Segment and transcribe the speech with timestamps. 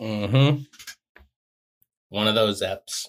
[0.00, 0.62] Mm-hmm.
[2.08, 3.08] One of those eps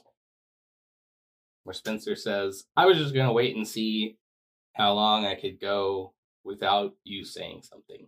[1.63, 4.18] where Spencer says, I was just gonna wait and see
[4.74, 6.13] how long I could go
[6.44, 8.08] without you saying something.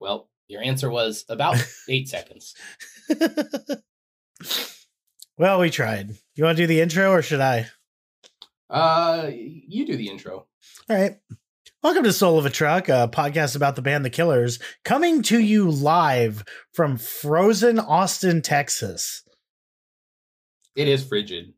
[0.00, 1.56] Well, your answer was about
[1.88, 2.54] eight seconds.
[5.38, 6.16] well, we tried.
[6.34, 7.68] You want to do the intro or should I?
[8.68, 10.46] Uh, you do the intro.
[10.88, 11.18] All right.
[11.82, 15.38] Welcome to Soul of a Truck, a podcast about the band The Killers, coming to
[15.38, 16.44] you live
[16.74, 19.22] from frozen Austin, Texas.
[20.76, 21.54] It is frigid.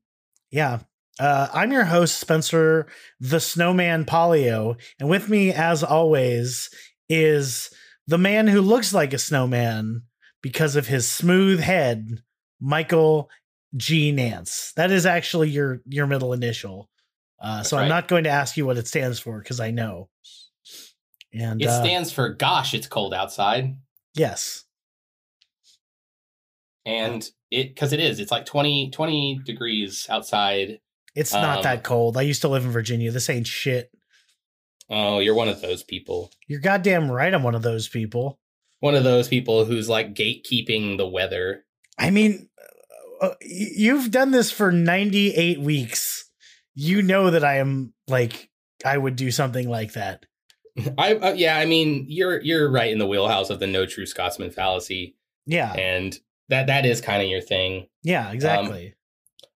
[0.52, 0.78] Yeah.
[1.18, 2.86] Uh, I'm your host, Spencer
[3.18, 6.70] the Snowman Polio, and with me, as always,
[7.08, 7.70] is
[8.06, 10.02] the man who looks like a snowman
[10.40, 12.22] because of his smooth head,
[12.60, 13.28] Michael
[13.76, 14.12] G.
[14.12, 14.72] Nance.
[14.76, 16.88] That is actually your your middle initial.
[17.42, 17.82] Uh, so right.
[17.82, 20.08] I'm not going to ask you what it stands for because I know.
[21.34, 23.76] And it uh, stands for "Gosh, it's cold outside."
[24.14, 24.64] Yes.
[26.86, 28.20] And it because it is.
[28.20, 30.80] It's like 20, 20 degrees outside.
[31.14, 32.16] It's not um, that cold.
[32.16, 33.10] I used to live in Virginia.
[33.10, 33.90] This ain't shit.
[34.88, 36.30] Oh, you're one of those people.
[36.46, 37.32] You're goddamn right.
[37.32, 38.38] I'm one of those people.
[38.80, 41.64] One of those people who's like gatekeeping the weather.
[41.98, 42.48] I mean,
[43.20, 46.21] uh, uh you've done this for 98 weeks.
[46.74, 48.50] You know that I am like
[48.84, 50.24] I would do something like that.
[50.98, 54.06] I uh, yeah, I mean, you're you're right in the wheelhouse of the no true
[54.06, 55.16] Scotsman fallacy.
[55.46, 55.72] Yeah.
[55.72, 57.88] And that that is kind of your thing.
[58.02, 58.88] Yeah, exactly.
[58.88, 58.94] Um,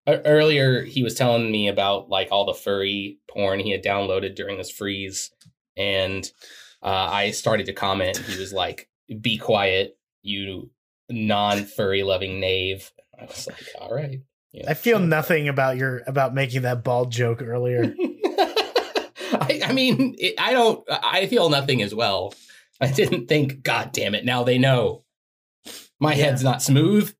[0.06, 4.56] earlier he was telling me about like all the furry porn he had downloaded during
[4.56, 5.32] this freeze
[5.76, 6.30] and
[6.82, 8.88] uh, i started to comment he was like
[9.20, 10.70] be quiet you
[11.10, 14.20] non-furry loving knave i was like all right
[14.68, 17.94] i feel nothing about your about making that bald joke earlier
[19.32, 22.34] I, I, mean it, i don't i feel nothing as well
[22.80, 25.04] i didn't think god damn it now they know
[26.00, 26.26] my yeah.
[26.26, 27.12] head's not smooth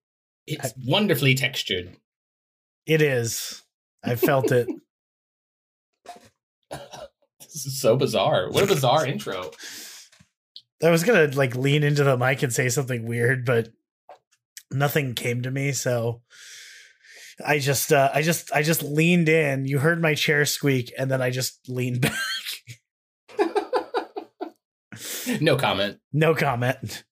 [0.47, 1.97] it's I, wonderfully textured
[2.87, 3.63] it is.
[4.05, 4.69] I felt it.
[6.71, 8.49] this is so bizarre.
[8.51, 9.51] What a bizarre intro.
[10.83, 13.71] I was gonna like lean into the mic and say something weird, but
[14.71, 16.23] nothing came to me, so
[17.45, 19.67] I just uh I just I just leaned in.
[19.67, 22.01] You heard my chair squeak and then I just leaned
[23.39, 23.49] back.
[25.41, 25.99] no comment.
[26.13, 27.05] No comment.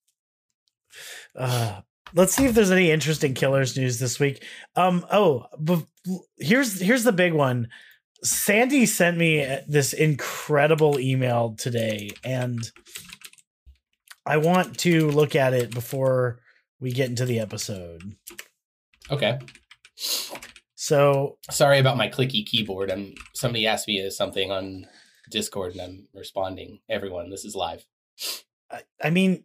[1.37, 1.81] Uh
[2.15, 4.45] let's see if there's any interesting killers news this week.
[4.77, 5.47] Um, oh,
[6.39, 7.69] here's here's the big one.
[8.23, 12.59] Sandy sent me this incredible email today, and
[14.25, 16.41] I want to look at it before
[16.81, 18.03] we get into the episode.
[19.11, 19.39] Okay.
[19.97, 22.91] So sorry about my clicky keyboard.
[22.91, 24.87] I'm somebody asked me something on
[25.31, 26.81] Discord, and I'm responding.
[26.89, 27.85] Everyone, this is live.
[28.71, 29.45] I, I mean,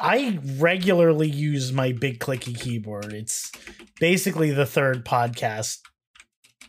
[0.00, 3.12] I regularly use my big clicky keyboard.
[3.12, 3.52] It's
[4.00, 5.78] basically the third podcast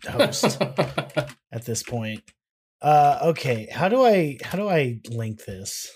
[0.08, 0.62] host
[1.52, 2.24] at this point.
[2.82, 5.90] Uh okay, how do I how do I link this?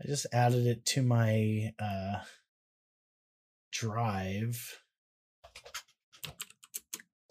[0.00, 2.20] I just added it to my uh
[3.72, 4.83] drive.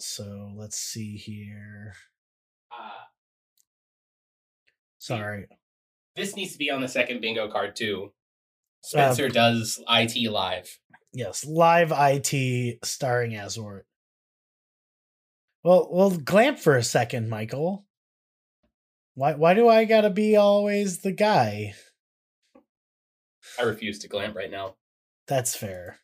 [0.04, 1.94] So let's see here.
[2.70, 3.06] Uh,
[5.00, 5.48] Sorry.
[6.18, 8.12] This needs to be on the second bingo card too.
[8.82, 10.78] Spencer um, does IT live.
[11.14, 13.84] Yes, live IT starring Azort.
[15.64, 17.86] Well, well, glamp for a second, Michael.
[19.16, 21.76] Why, why do I gotta be always the guy?
[23.58, 24.76] I refuse to glamp right now.
[25.28, 26.00] That's fair.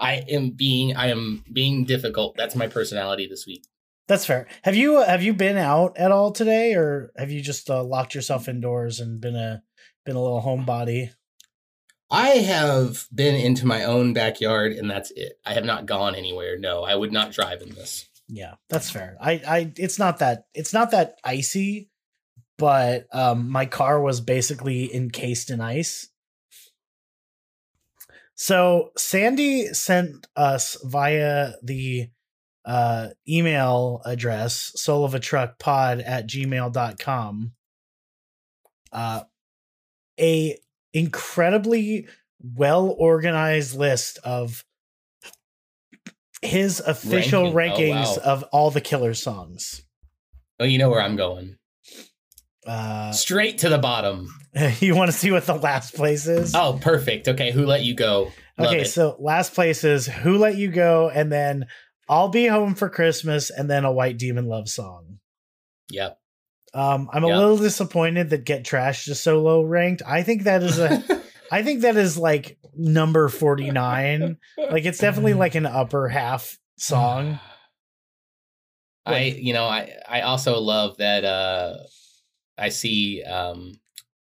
[0.00, 2.36] I am being, I am being difficult.
[2.36, 3.64] That's my personality this week.
[4.06, 4.46] That's fair.
[4.62, 8.14] Have you have you been out at all today, or have you just uh, locked
[8.14, 9.62] yourself indoors and been a
[10.04, 11.10] been a little homebody?
[12.10, 15.38] I have been into my own backyard and that's it.
[15.44, 16.58] I have not gone anywhere.
[16.58, 18.08] No, I would not drive in this.
[18.28, 19.16] Yeah, that's fair.
[19.20, 21.90] I I it's not that it's not that icy,
[22.58, 26.08] but um my car was basically encased in ice.
[28.34, 32.08] So Sandy sent us via the
[32.64, 37.52] uh, email address soul of a truck pod at gmail.com
[38.94, 39.22] uh,
[40.18, 40.58] a
[40.92, 42.06] incredibly
[42.56, 44.64] well organized list of
[46.40, 47.94] his official Ranking.
[47.94, 48.32] Rankings oh, wow.
[48.32, 49.82] of all the killer songs.
[50.60, 51.56] Oh, you know where I'm going.
[52.66, 54.28] Uh, Straight to the bottom.
[54.80, 56.54] you want to see what the last place is?
[56.54, 57.28] Oh, perfect.
[57.28, 58.32] Okay, who let you go?
[58.56, 58.86] Love okay, it.
[58.86, 61.66] so last place is Who Let You Go, and then
[62.08, 65.18] I'll Be Home for Christmas, and then a White Demon Love song.
[65.90, 66.18] Yep.
[66.72, 70.02] Um, I'm a little disappointed that Get Trashed is so low ranked.
[70.04, 71.02] I think that is a,
[71.52, 74.38] I think that is like number 49.
[74.58, 77.38] Like it's definitely like an upper half song.
[79.06, 81.74] I you know I I also love that uh
[82.58, 83.72] I see um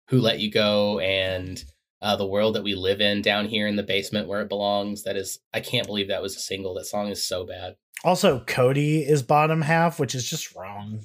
[0.10, 1.64] who let you go and
[2.02, 5.04] uh the world that we live in down here in the basement where it belongs
[5.04, 7.76] that is I can't believe that was a single that song is so bad.
[8.04, 11.02] Also, Cody is bottom half, which is just wrong.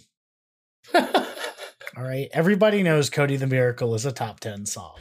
[0.94, 2.28] All right.
[2.32, 4.96] Everybody knows Cody the Miracle is a top 10 song.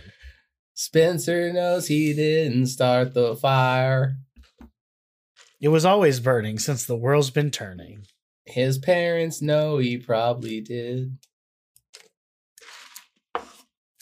[0.74, 4.18] Spencer knows he didn't start the fire.
[5.62, 8.06] It was always burning since the world's been turning.
[8.46, 11.18] His parents know he probably did.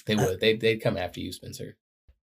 [0.09, 0.39] They would.
[0.39, 1.77] They they'd come after you, Spencer.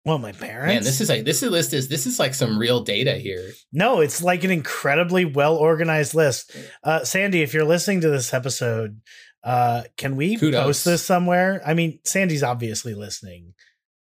[0.06, 0.74] Well, my parents.
[0.74, 3.52] Man, this is like this is list is this is like some real data here.
[3.74, 6.56] No, it's like an incredibly well organized list.
[6.84, 9.02] Uh, Sandy, if you're listening to this episode,
[9.44, 10.64] uh, can we Kudos.
[10.64, 11.62] post this somewhere?
[11.66, 13.56] I mean, Sandy's obviously listening,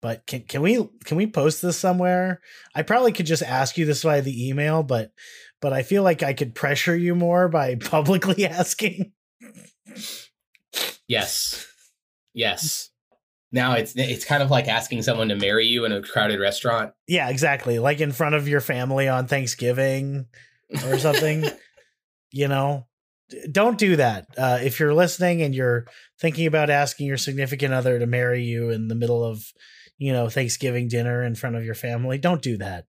[0.02, 2.42] but can can we can we post this somewhere?
[2.76, 5.12] I probably could just ask you this via the email, but
[5.62, 9.14] but I feel like I could pressure you more by publicly asking.
[11.08, 11.66] Yes.
[12.34, 12.90] Yes.
[13.52, 16.94] Now it's it's kind of like asking someone to marry you in a crowded restaurant.
[17.08, 17.80] Yeah, exactly.
[17.80, 20.26] Like in front of your family on Thanksgiving
[20.86, 21.46] or something.
[22.32, 22.86] you know,
[23.52, 24.28] don't do that.
[24.38, 25.86] Uh, if you're listening and you're
[26.20, 29.44] thinking about asking your significant other to marry you in the middle of,
[29.98, 32.86] you know, Thanksgiving dinner in front of your family, don't do that.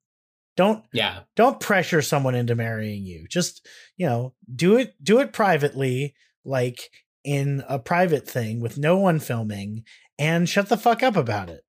[0.56, 1.20] Don't Yeah.
[1.36, 3.26] don't pressure someone into marrying you.
[3.28, 3.64] Just,
[3.96, 6.14] you know, do it do it privately,
[6.44, 6.90] like
[7.24, 9.84] in a private thing with no one filming
[10.18, 11.62] and shut the fuck up about it.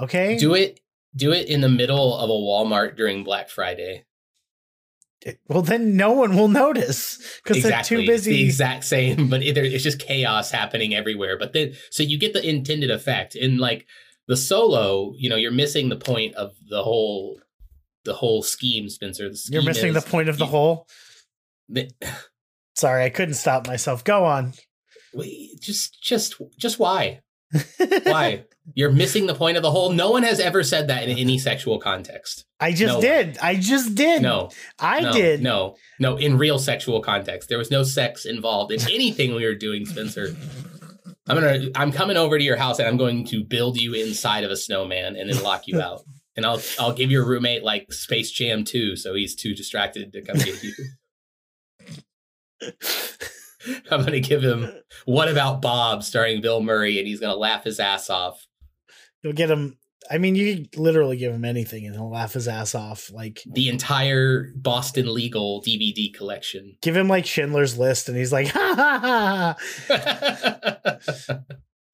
[0.00, 0.36] Okay?
[0.38, 0.80] Do it
[1.14, 4.04] do it in the middle of a Walmart during Black Friday.
[5.46, 7.96] Well, then no one will notice because Exactly.
[7.98, 8.30] they're too busy.
[8.32, 11.38] It's the exact same, but it, there- it's just chaos happening everywhere.
[11.38, 13.36] But then so you get the intended effect.
[13.36, 13.86] In like
[14.26, 17.38] the solo, you know, you're missing the point of the whole
[18.04, 19.28] the whole scheme, Spencer.
[19.28, 20.88] The scheme You're missing the point of the you- whole.
[21.68, 21.90] the-
[22.74, 24.02] Sorry, I couldn't stop myself.
[24.02, 24.54] Go on.
[25.14, 27.20] wait, just just just why?
[28.04, 28.44] Why?
[28.74, 29.92] You're missing the point of the whole.
[29.92, 32.44] No one has ever said that in any sexual context.
[32.60, 33.02] I just No one.
[33.02, 33.38] did.
[33.38, 34.22] I just did.
[34.22, 35.42] No, I no, did.
[35.42, 39.56] No, no, in real sexual context, there was no sex involved in anything we were
[39.56, 40.36] doing, Spencer.
[41.28, 41.70] I'm gonna.
[41.74, 44.56] I'm coming over to your house and I'm going to build you inside of a
[44.56, 46.02] snowman and then lock you out.
[46.36, 50.22] And I'll I'll give your roommate like Space Jam 2, so he's too distracted to
[50.22, 50.72] come get you.
[53.90, 54.70] I'm gonna give him
[55.04, 58.46] What About Bob starring Bill Murray, and he's gonna laugh his ass off.
[59.22, 59.78] You'll get him.
[60.10, 63.08] I mean, you literally give him anything and he'll laugh his ass off.
[63.12, 66.76] Like, The entire Boston Legal DVD collection.
[66.82, 69.56] give him like Schindler's List and he's like, ha ha
[69.88, 71.38] ha.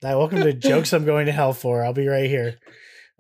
[0.03, 1.85] Hi, welcome to Jokes I'm Going to Hell For.
[1.85, 2.59] I'll be right here.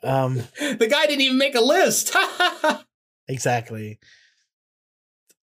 [0.02, 2.16] Um, the guy didn't even make a list.
[3.28, 3.98] exactly.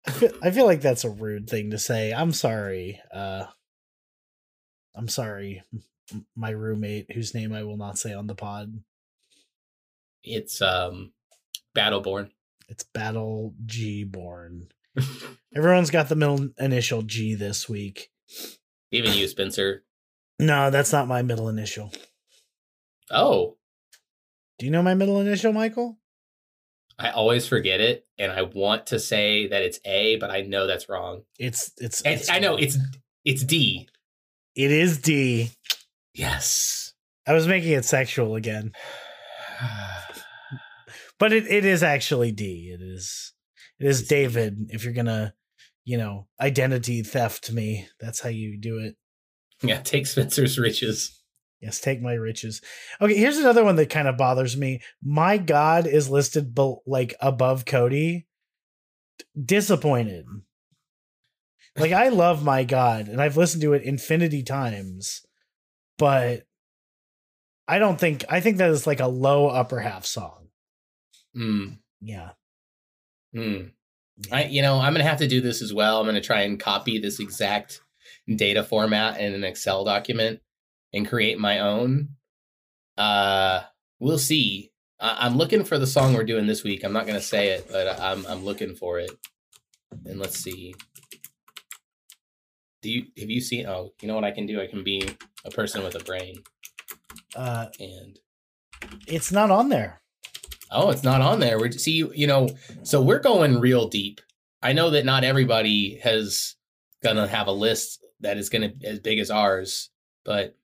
[0.08, 2.14] I feel, I feel like that's a rude thing to say.
[2.14, 3.02] I'm sorry.
[3.14, 3.46] Uh,
[4.96, 5.64] I'm sorry,
[6.36, 8.80] my roommate, whose name I will not say on the pod.
[10.24, 11.12] it's um
[11.76, 12.30] Battleborn.
[12.70, 14.68] It's Battle G Born.
[15.56, 18.10] Everyone's got the middle initial G this week.
[18.92, 19.84] Even you, Spencer.
[20.40, 21.92] No, that's not my middle initial.
[23.12, 23.58] Oh,
[24.58, 25.98] Do you know my middle initial, Michael?
[26.98, 30.66] I always forget it, and I want to say that it's A, but I know
[30.66, 31.24] that's wrong.
[31.38, 32.78] It's it's, it's I know it's
[33.26, 33.90] it's D.
[34.56, 35.52] it is D.
[36.14, 36.94] Yes.
[37.28, 38.72] I was making it sexual again.
[41.18, 42.76] But it, it is actually D.
[42.78, 43.34] It is
[43.80, 44.08] it is.
[44.08, 44.70] David.
[44.70, 45.34] If you're gonna,
[45.86, 48.96] you know, identity theft me, that's how you do it.
[49.62, 51.18] yeah, take Spencer's riches.
[51.62, 52.62] Yes, take my riches.
[53.02, 54.82] Okay, here's another one that kind of bothers me.
[55.04, 58.28] My God is listed bel like above Cody.
[59.42, 60.26] Disappointed.
[61.78, 65.26] Like I love my God, and I've listened to it infinity times,
[65.98, 66.44] but
[67.68, 70.48] I don't think I think that is like a low upper half song.
[71.36, 72.32] Mm, Yeah.
[73.36, 73.72] mm.
[74.32, 76.00] I you know, I'm gonna have to do this as well.
[76.00, 77.82] I'm gonna try and copy this exact
[78.34, 80.40] data format in an Excel document
[80.96, 82.10] and create my own.
[82.98, 83.62] Uh
[84.00, 84.72] we'll see.
[85.00, 86.84] I- I'm looking for the song we're doing this week.
[86.84, 89.12] I'm not gonna say it, but I'm I'm looking for it.
[90.06, 90.74] And let's see.
[92.82, 93.66] Do you have you seen?
[93.66, 94.62] Oh, you know what I can do?
[94.62, 95.08] I can be
[95.44, 96.36] a person with a brain.
[97.36, 98.20] Uh And
[99.08, 100.02] it's not on there.
[100.72, 101.60] oh, it's not on there.
[101.60, 102.50] We're see, you you know,
[102.84, 104.22] so we're going real deep.
[104.62, 106.56] I know that not everybody has
[107.04, 109.90] gonna have a list that is gonna as big as ours,
[110.24, 110.56] but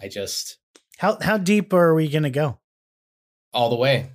[0.00, 0.58] I just
[0.98, 2.58] How how deep are we gonna go?
[3.52, 4.10] All the way.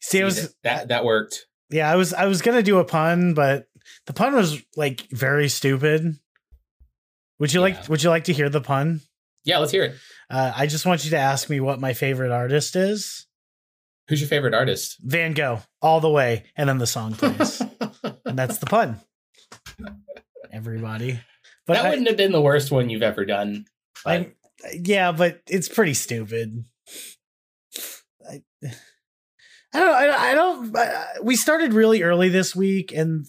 [0.00, 1.46] See, it was that that worked.
[1.70, 3.68] yeah, I was I was gonna do a pun, but
[4.06, 6.16] the pun was like very stupid.
[7.38, 7.76] Would you Yeah.
[7.76, 9.00] like Would you like to hear the pun?
[9.44, 9.94] Yeah, let's hear it.
[10.30, 13.26] Uh, I just want you to ask me what my favorite artist is.
[14.08, 14.98] Who's your favorite artist?
[15.00, 17.62] Van Gogh, all the way, and then the song plays,
[18.24, 19.00] and that's the pun.
[20.52, 21.20] Everybody,
[21.66, 23.64] but that I- wouldn't have been the worst one you've ever done.
[24.04, 24.32] but-
[24.74, 26.64] yeah, but it's pretty stupid.
[28.28, 28.42] I,
[29.74, 29.94] I don't.
[29.94, 30.76] I, I don't.
[30.76, 33.26] I, we started really early this week, and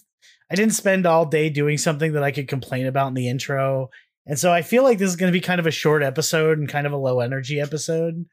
[0.52, 3.90] I didn't spend all day doing something that I could complain about in the intro.
[4.28, 6.60] And so I feel like this is going to be kind of a short episode
[6.60, 8.26] and kind of a low energy episode.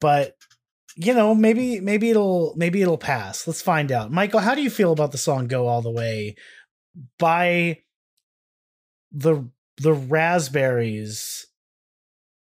[0.00, 0.34] But
[0.96, 3.46] you know, maybe maybe it'll maybe it'll pass.
[3.46, 4.10] Let's find out.
[4.10, 6.36] Michael, how do you feel about the song "Go All the Way"
[7.18, 7.78] by
[9.12, 11.46] the the Raspberries?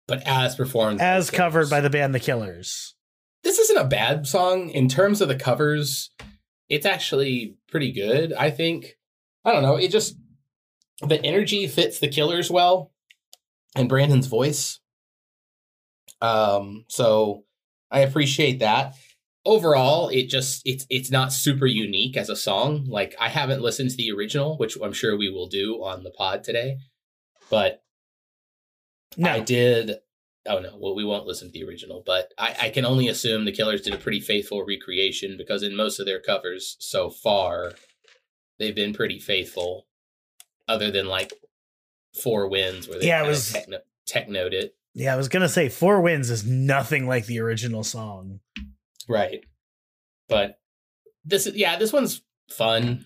[0.10, 1.70] but as performed, as covered Killers.
[1.70, 2.96] by the band The Killers.
[3.44, 6.10] This isn't a bad song in terms of the covers.
[6.68, 8.98] It's actually pretty good, I think.
[9.46, 9.78] I don't know.
[9.78, 10.18] It just
[11.02, 12.92] the energy fits the Killers well,
[13.76, 14.80] and Brandon's voice.
[16.22, 17.46] Um, so
[17.92, 18.96] I appreciate that.
[19.46, 22.86] Overall, it just it's it's not super unique as a song.
[22.88, 26.12] Like I haven't listened to the original, which I'm sure we will do on the
[26.12, 26.78] pod today.
[27.50, 27.82] But
[29.18, 29.98] No, I did.
[30.48, 33.46] Oh no, well we won't listen to the original, but I, I can only assume
[33.46, 37.74] the Killers did a pretty faithful recreation because in most of their covers so far,
[38.60, 39.88] they've been pretty faithful.
[40.68, 41.34] Other than like
[42.22, 45.70] Four Winds, where they Yeah, it was- techno technoed it, yeah, I was gonna say
[45.70, 48.40] Four Winds is nothing like the original song.
[49.08, 49.44] right?
[50.28, 50.60] But
[51.26, 53.06] this is yeah, this one's fun.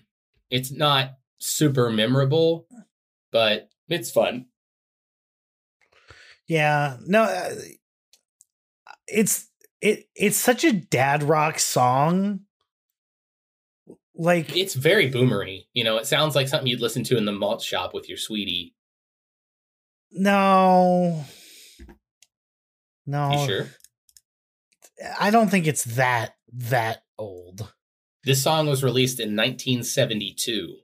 [0.50, 2.66] It's not super memorable,
[3.32, 4.46] but it's fun.
[6.46, 7.54] Yeah, no, uh,
[9.06, 9.48] it's
[9.80, 12.40] it it's such a dad rock song.
[14.16, 15.66] Like It's very boomery.
[15.72, 18.18] You know, it sounds like something you'd listen to in the malt shop with your
[18.18, 18.74] sweetie.
[20.12, 21.24] no,
[23.06, 23.66] no, You sure?
[25.18, 27.72] I don't think it's that that old.
[28.24, 30.76] This song was released in 1972.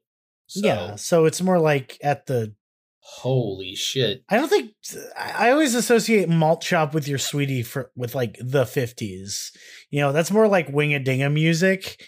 [0.46, 2.54] So, yeah, so it's more like at the.
[2.98, 4.24] holy shit.
[4.28, 4.72] I don't think
[5.16, 9.52] I always associate malt shop with your sweetie for with like the fifties.
[9.90, 12.04] You know, that's more like wing a dinga music.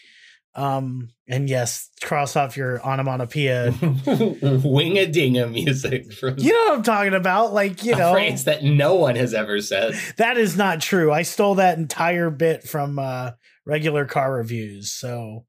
[0.55, 3.71] Um, and yes, cross off your onomatopoeia.
[3.81, 7.55] Wing a dinga music from You know what I'm talking about?
[7.55, 9.95] Like, you know, phrase that no one has ever said.
[10.19, 11.11] that is not true.
[11.11, 13.31] I stole that entire bit from uh
[13.65, 14.91] regular car reviews.
[14.93, 15.47] So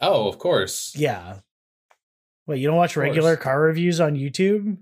[0.00, 0.92] Oh, of course.
[0.96, 1.38] yeah.
[2.46, 4.76] Wait, you don't watch regular car reviews on YouTube?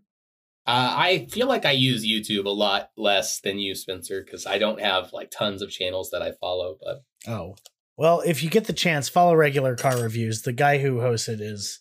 [0.66, 4.58] Uh, I feel like I use YouTube a lot less than you, Spencer, because I
[4.58, 6.76] don't have like tons of channels that I follow.
[6.82, 7.54] But Oh.
[7.96, 10.42] Well, if you get the chance, follow regular car reviews.
[10.42, 11.80] The guy who hosts it is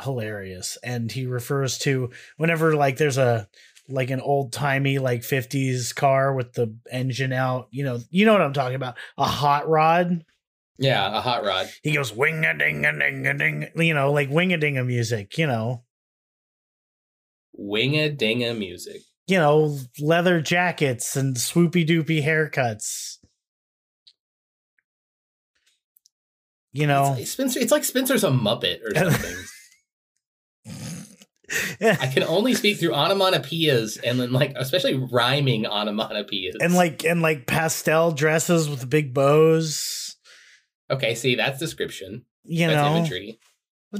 [0.00, 0.78] hilarious.
[0.82, 3.48] And he refers to whenever like there's a
[3.88, 8.32] like an old timey like 50s car with the engine out, you know, you know
[8.32, 8.96] what I'm talking about.
[9.16, 10.24] A hot rod.
[10.78, 11.70] yeah, a hot rod.
[11.82, 14.76] He goes wing a ding a ding a ding, you know, like wing a ding
[14.76, 15.84] a music, you know.
[17.54, 19.02] Wing a dinga music.
[19.26, 23.17] You know, leather jackets and swoopy doopy haircuts.
[26.78, 29.36] You know, It's, Spencer, it's like Spencer's a Muppet or something.
[31.80, 36.56] I can only speak through onomatopoeias and then like especially rhyming onomatopoeias.
[36.60, 40.16] and like and like pastel dresses with big bows.
[40.90, 42.24] okay, see that's description.
[42.44, 43.40] You that's know, imagery.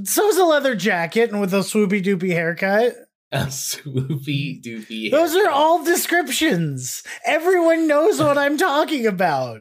[0.04, 2.94] so's a leather jacket and with a swoopy doopy haircut.
[3.30, 5.10] A swoopy doopy.
[5.10, 7.02] Those are all descriptions.
[7.26, 9.60] Everyone knows what I'm talking about.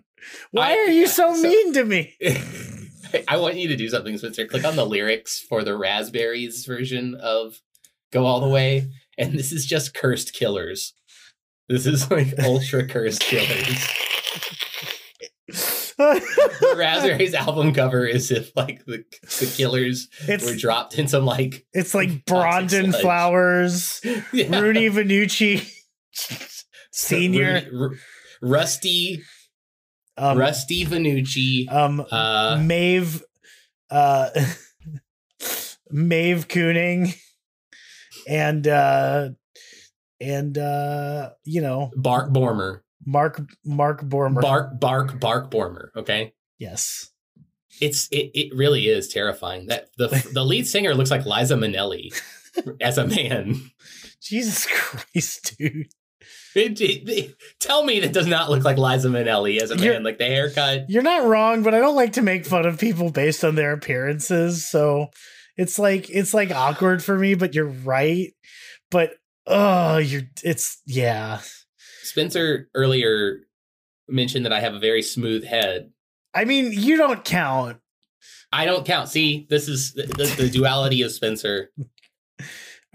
[0.52, 2.16] Why I- are you so, so- mean to me?
[3.28, 4.46] I want you to do something, Spencer.
[4.46, 7.62] Click on the lyrics for the Raspberries version of
[8.12, 10.94] "Go All the Way," and this is just cursed killers.
[11.70, 13.88] This is like ultra cursed killers.
[15.98, 19.04] The Raspberries album cover is if like the
[19.40, 22.96] the killers it's were dropped in some like it's like sludge.
[23.02, 24.02] Flowers,
[24.34, 24.60] yeah.
[24.60, 25.68] Rooney Vanucci
[26.92, 27.98] Senior, Rudy-
[28.42, 29.24] Rusty
[30.18, 31.72] um, Rusty Vanucci.
[31.72, 33.24] um, Uh, Maeve,
[33.90, 34.30] uh,
[35.92, 37.16] Maeve Cooning,
[38.28, 39.30] and uh,
[40.20, 42.82] and uh, you know Bark Bormer.
[43.06, 44.42] Mark Mark Bormer.
[44.42, 45.90] Bark Bark Bark Bormer.
[45.96, 46.34] Okay.
[46.58, 47.10] yes.
[47.80, 49.68] It's it, it really is terrifying.
[49.68, 52.10] That the the lead singer looks like Liza Minnelli
[52.82, 53.70] as a man.
[54.20, 55.88] Jesus Christ, dude.
[56.56, 59.94] It, it- it- tell me that does not look like Liza Minnelli as a You're-
[59.94, 60.90] man, like the haircut.
[60.90, 63.74] You're not wrong, but I don't like to make fun of people based on their
[63.74, 64.68] appearances.
[64.68, 65.08] So
[65.56, 68.30] it's like it's like awkward for me, but you're right.
[68.90, 69.12] But
[69.46, 71.42] oh, you're it's yeah.
[72.02, 73.42] Spencer earlier
[74.08, 75.92] mentioned that I have a very smooth head.
[76.34, 77.78] I mean, you don't count.
[78.52, 79.10] I don't count.
[79.10, 81.70] See, this is the, the, the duality of Spencer.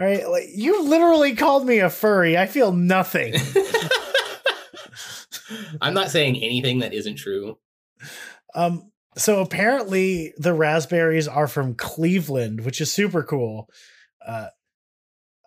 [0.01, 2.37] All right, like you literally called me a furry.
[2.37, 3.35] I feel nothing.
[5.81, 7.59] I'm not saying anything that isn't true.
[8.55, 13.69] Um, so apparently the raspberries are from Cleveland, which is super cool.
[14.25, 14.49] Uh,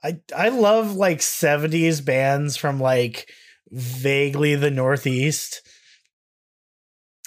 [0.03, 3.29] I I love like '70s bands from like
[3.71, 5.61] vaguely the Northeast,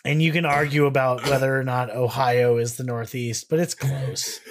[0.05, 4.41] and you can argue about whether or not Ohio is the Northeast, but it's close.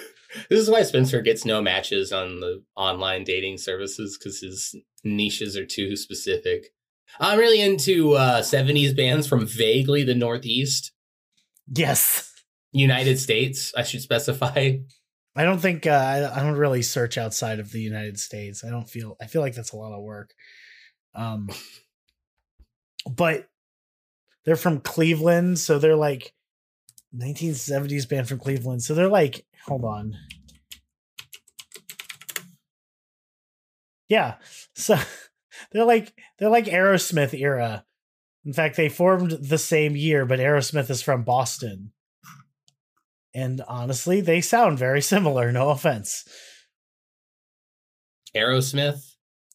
[0.50, 5.56] This is why Spencer gets no matches on the online dating services because his niches
[5.56, 6.66] are too specific.
[7.18, 10.92] I'm really into uh, 70s bands from vaguely the Northeast,
[11.66, 14.76] yes, United States, I should specify.
[15.36, 18.64] I don't think uh, I, I don't really search outside of the United States.
[18.64, 20.34] I don't feel I feel like that's a lot of work.
[21.14, 21.48] Um,
[23.08, 23.48] but
[24.44, 26.34] they're from Cleveland, so they're like
[27.16, 28.82] 1970s band from Cleveland.
[28.82, 30.16] So they're like, hold on,
[34.08, 34.34] yeah.
[34.74, 34.96] So
[35.72, 37.84] they're like they're like Aerosmith era.
[38.44, 41.92] In fact, they formed the same year, but Aerosmith is from Boston.
[43.34, 45.52] And honestly, they sound very similar.
[45.52, 46.24] No offense.
[48.34, 49.00] Aerosmith.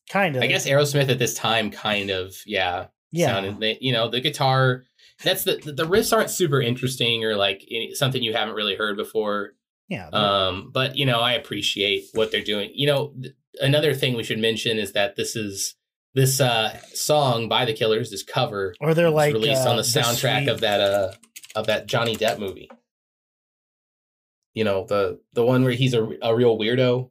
[0.10, 0.44] Kind of.
[0.44, 3.28] I guess Aerosmith at this time kind of, yeah, Yeah.
[3.28, 4.84] sounded, you know, the guitar,
[5.24, 9.54] that's the, the riffs aren't super interesting or like something you haven't really heard before.
[9.88, 10.08] yeah.
[10.10, 12.72] Um, but you know, I appreciate what they're doing.
[12.74, 15.76] You know, th- another thing we should mention is that this is
[16.16, 19.82] this uh song by the Killers, this cover or they're like released uh, on the
[19.84, 21.12] soundtrack sweet- of that uh
[21.56, 22.70] of that Johnny Depp movie.
[24.54, 27.10] You know, the the one where he's a, a real weirdo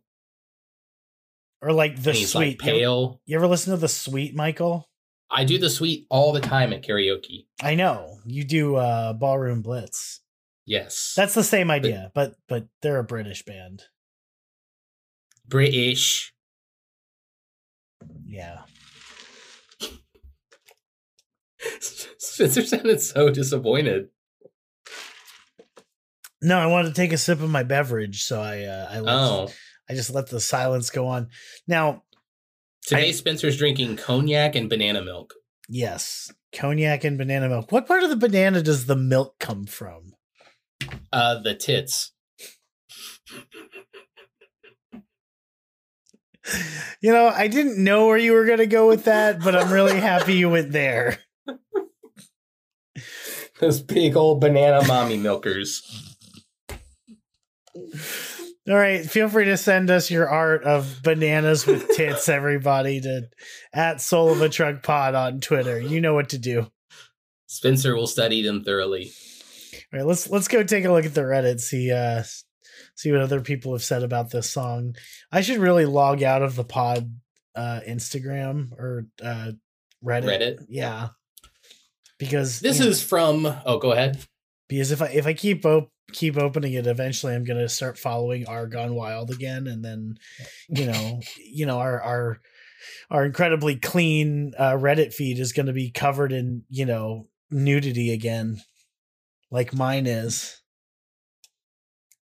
[1.61, 2.35] or like the sweet.
[2.35, 3.21] like pale.
[3.27, 4.89] You ever listen to the sweet, Michael?
[5.35, 7.47] I do the sweet all the time at karaoke.
[7.63, 10.21] I know you do uh ballroom blitz.
[10.67, 11.15] Yes.
[11.17, 13.85] That's the same idea, but but they're a British band.
[15.49, 16.33] British.
[18.27, 18.59] Yeah.
[22.19, 24.09] Spencer sounded so disappointed.
[26.41, 29.15] No, I wanted to take a sip of my beverage, so I uh, I let,
[29.15, 29.49] Oh.
[29.89, 31.29] I just let the silence go on.
[31.69, 32.03] Now,
[32.87, 35.35] Today I- Spencer's drinking cognac and banana milk.
[35.69, 37.71] yes, cognac and banana milk.
[37.73, 40.15] What part of the banana does the milk come from?
[41.13, 42.13] Uh the tits.
[47.01, 49.71] You know, I didn't know where you were going to go with that, but I'm
[49.73, 51.19] really happy you went there.
[53.61, 55.83] Those big old banana mommy milkers.
[58.69, 63.29] All right, feel free to send us your art of bananas with tits, everybody, to
[63.73, 65.81] at Soul of a Truck Pod on Twitter.
[65.81, 66.71] You know what to do.
[67.49, 69.11] Spencer will study them thoroughly.
[69.93, 72.23] All right, let's let's go take a look at the Reddit, see uh
[72.95, 74.95] see what other people have said about this song.
[75.33, 77.13] I should really log out of the pod
[77.57, 79.53] uh Instagram or uh
[80.05, 80.25] Reddit.
[80.25, 80.59] Reddit.
[80.69, 81.09] Yeah.
[82.19, 84.19] Because This you know, is from oh go ahead.
[84.69, 88.47] because if I if I keep op- keep opening it, eventually I'm gonna start following
[88.47, 90.19] Argon Wild again, and then
[90.69, 92.41] you know you know our our
[93.11, 98.63] our incredibly clean uh, Reddit feed is gonna be covered in you know nudity again,
[99.51, 100.59] like mine is.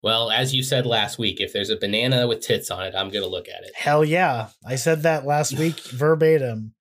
[0.00, 3.10] Well, as you said last week, if there's a banana with tits on it, I'm
[3.10, 3.72] gonna look at it.
[3.74, 6.74] Hell yeah, I said that last week verbatim.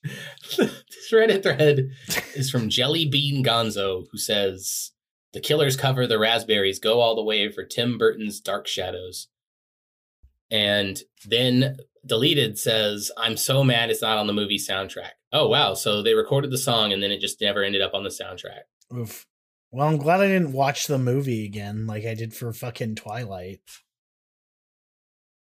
[0.56, 1.90] this Reddit thread
[2.34, 4.92] is from Jelly Bean Gonzo, who says
[5.32, 9.28] the killers cover the raspberries go all the way for Tim Burton's Dark Shadows.
[10.50, 15.12] And then deleted says, I'm so mad it's not on the movie soundtrack.
[15.32, 15.74] Oh wow.
[15.74, 18.62] So they recorded the song and then it just never ended up on the soundtrack.
[18.96, 19.26] Oof.
[19.70, 23.60] Well, I'm glad I didn't watch the movie again like I did for fucking Twilight.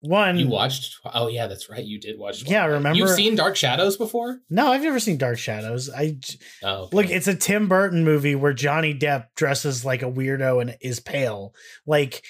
[0.03, 1.85] One, You watched oh yeah, that's right.
[1.85, 4.41] You did watch Yeah, remember- You've seen Dark Shadows before?
[4.51, 5.89] no, I've never seen Dark Shadows.
[5.91, 6.17] i
[6.63, 10.77] Oh Look, it's a Tim Burton movie where Johnny Depp dresses like a weirdo and
[10.81, 11.55] is pale.
[11.87, 12.25] Like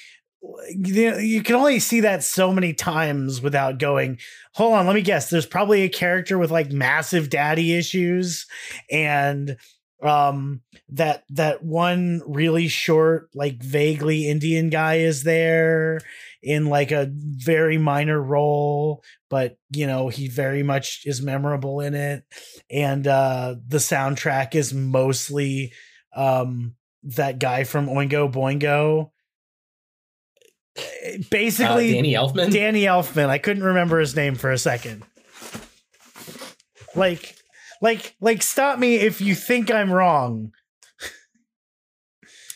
[0.74, 4.18] you, you can only see that so many times without going,
[4.54, 5.30] hold on, let me guess.
[5.30, 8.46] There's probably a character with like massive daddy issues
[8.90, 9.56] and
[10.02, 16.00] um that that one really short like vaguely indian guy is there
[16.42, 21.94] in like a very minor role but you know he very much is memorable in
[21.94, 22.24] it
[22.70, 25.72] and uh the soundtrack is mostly
[26.16, 26.74] um
[27.04, 29.10] that guy from oingo boingo
[30.76, 32.50] Uh, basically Danny Elfman.
[32.50, 33.28] Danny Elfman.
[33.28, 35.04] I couldn't remember his name for a second.
[36.94, 37.36] Like,
[37.82, 40.52] like, like, stop me if you think I'm wrong.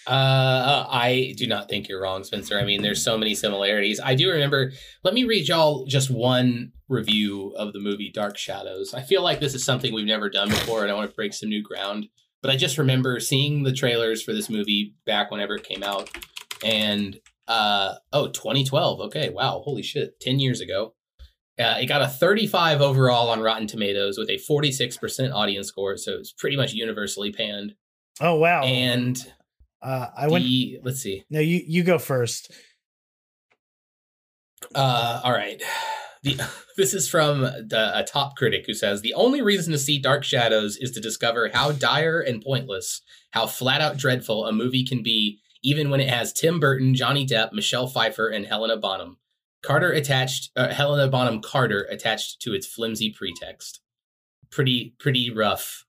[0.07, 2.59] Uh, I do not think you're wrong, Spencer.
[2.59, 4.01] I mean, there's so many similarities.
[4.03, 4.71] I do remember.
[5.03, 8.95] Let me read y'all just one review of the movie Dark Shadows.
[8.95, 11.35] I feel like this is something we've never done before, and I want to break
[11.35, 12.07] some new ground.
[12.41, 16.09] But I just remember seeing the trailers for this movie back whenever it came out,
[16.65, 19.01] and uh, oh, 2012.
[19.01, 20.95] Okay, wow, holy shit, 10 years ago.
[21.59, 26.13] Uh, it got a 35 overall on Rotten Tomatoes with a 46% audience score, so
[26.13, 27.75] it's pretty much universally panned.
[28.21, 28.63] Oh wow!
[28.63, 29.19] And
[29.87, 30.45] uh, I went.
[30.45, 31.25] the, let's see.
[31.31, 32.51] No, you you go first.
[34.75, 35.63] Uh, all right.
[36.25, 36.41] The,
[36.77, 40.25] this is from the, a top critic who says the only reason to see Dark
[40.25, 45.05] Shadows is to discover how dire and pointless, how flat out dreadful a movie can
[45.05, 49.19] be, even when it has Tim Burton, Johnny Depp, Michelle Pfeiffer, and Helena Bonham
[49.63, 50.51] Carter attached.
[50.57, 53.81] Uh, Helena Bonham Carter attached to its flimsy pretext.
[54.51, 55.85] Pretty pretty rough.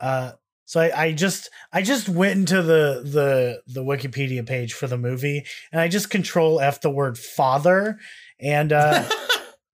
[0.00, 0.32] Uh,
[0.64, 4.98] so I, I just I just went into the the the Wikipedia page for the
[4.98, 7.98] movie, and I just control F the word father,
[8.40, 9.08] and uh,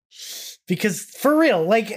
[0.66, 1.92] because for real, like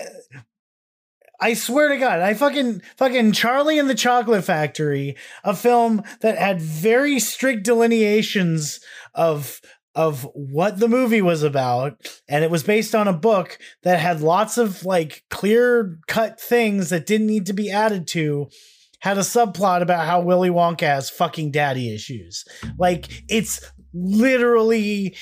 [1.40, 6.38] I swear to God, I fucking fucking Charlie and the Chocolate Factory, a film that
[6.38, 8.80] had very strict delineations
[9.16, 9.62] of
[9.94, 14.22] of what the movie was about and it was based on a book that had
[14.22, 18.48] lots of like clear cut things that didn't need to be added to
[19.02, 22.46] had a subplot about how Willy Wonka has fucking daddy issues
[22.78, 25.16] like it's literally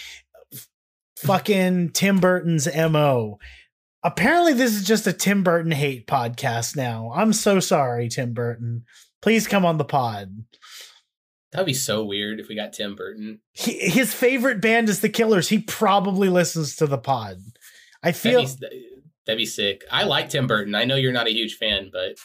[1.17, 3.39] fucking Tim Burton's MO
[4.03, 7.11] apparently this is just a Tim Burton hate podcast now.
[7.13, 8.85] I'm so sorry, Tim Burton.
[9.21, 10.45] Please come on the pod.
[11.51, 13.39] That'd be so weird if we got Tim Burton.
[13.53, 15.49] He, his favorite band is the Killers.
[15.49, 17.37] He probably listens to the pod.
[18.03, 18.87] I feel That'd be,
[19.25, 19.83] that'd be sick.
[19.91, 20.75] I like Tim Burton.
[20.75, 22.17] I know you're not a huge fan, but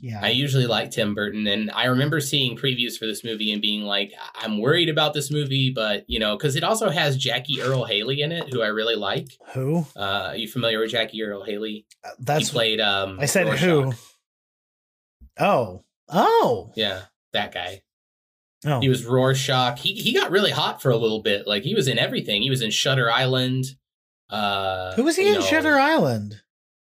[0.00, 0.20] yeah.
[0.22, 3.82] I usually like Tim Burton, and I remember seeing previews for this movie and being
[3.82, 7.84] like, "I'm worried about this movie," but you know, because it also has Jackie Earle
[7.84, 9.28] Haley in it, who I really like.
[9.52, 9.86] Who?
[9.96, 11.86] Uh, are you familiar with Jackie Earle Haley?
[12.04, 12.80] Uh, That's he played.
[12.80, 13.64] Um, I said Rorschach.
[13.64, 13.92] who.
[15.38, 15.84] Oh.
[16.08, 16.72] Oh.
[16.76, 17.82] Yeah, that guy.
[18.66, 18.80] Oh.
[18.80, 19.78] He was Rorschach.
[19.78, 21.46] He he got really hot for a little bit.
[21.46, 22.42] Like he was in everything.
[22.42, 23.66] He was in Shutter Island.
[24.28, 26.40] Uh, Who was he in know, Shutter Island?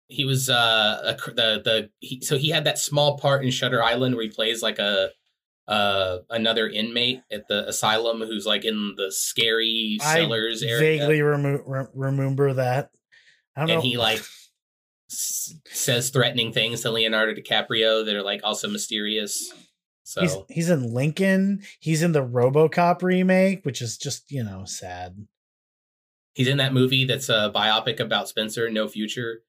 [0.08, 3.52] He was uh a, cr- the the he, so he had that small part in
[3.52, 5.10] Shutter Island where he plays like a
[5.68, 11.22] uh another inmate at the asylum who's like in the scary I cellars area, Vaguely
[11.24, 12.92] remo- re- remember that.
[13.58, 13.82] I don't and know.
[13.82, 14.20] he like
[15.10, 19.52] s- says threatening things to Leonardo DiCaprio that are like also mysterious.
[20.04, 21.64] So He's he's in Lincoln.
[21.80, 25.26] He's in the RoboCop remake, which is just you know sad.
[26.36, 29.40] he's in that movie that's a biopic about Spencer, No Future.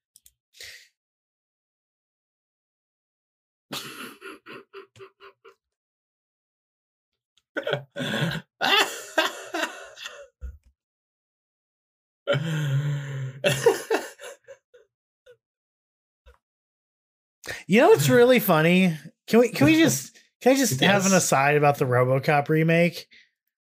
[17.66, 18.96] You know what's really funny?
[19.26, 23.06] Can we can we just can I just have an aside about the RoboCop remake?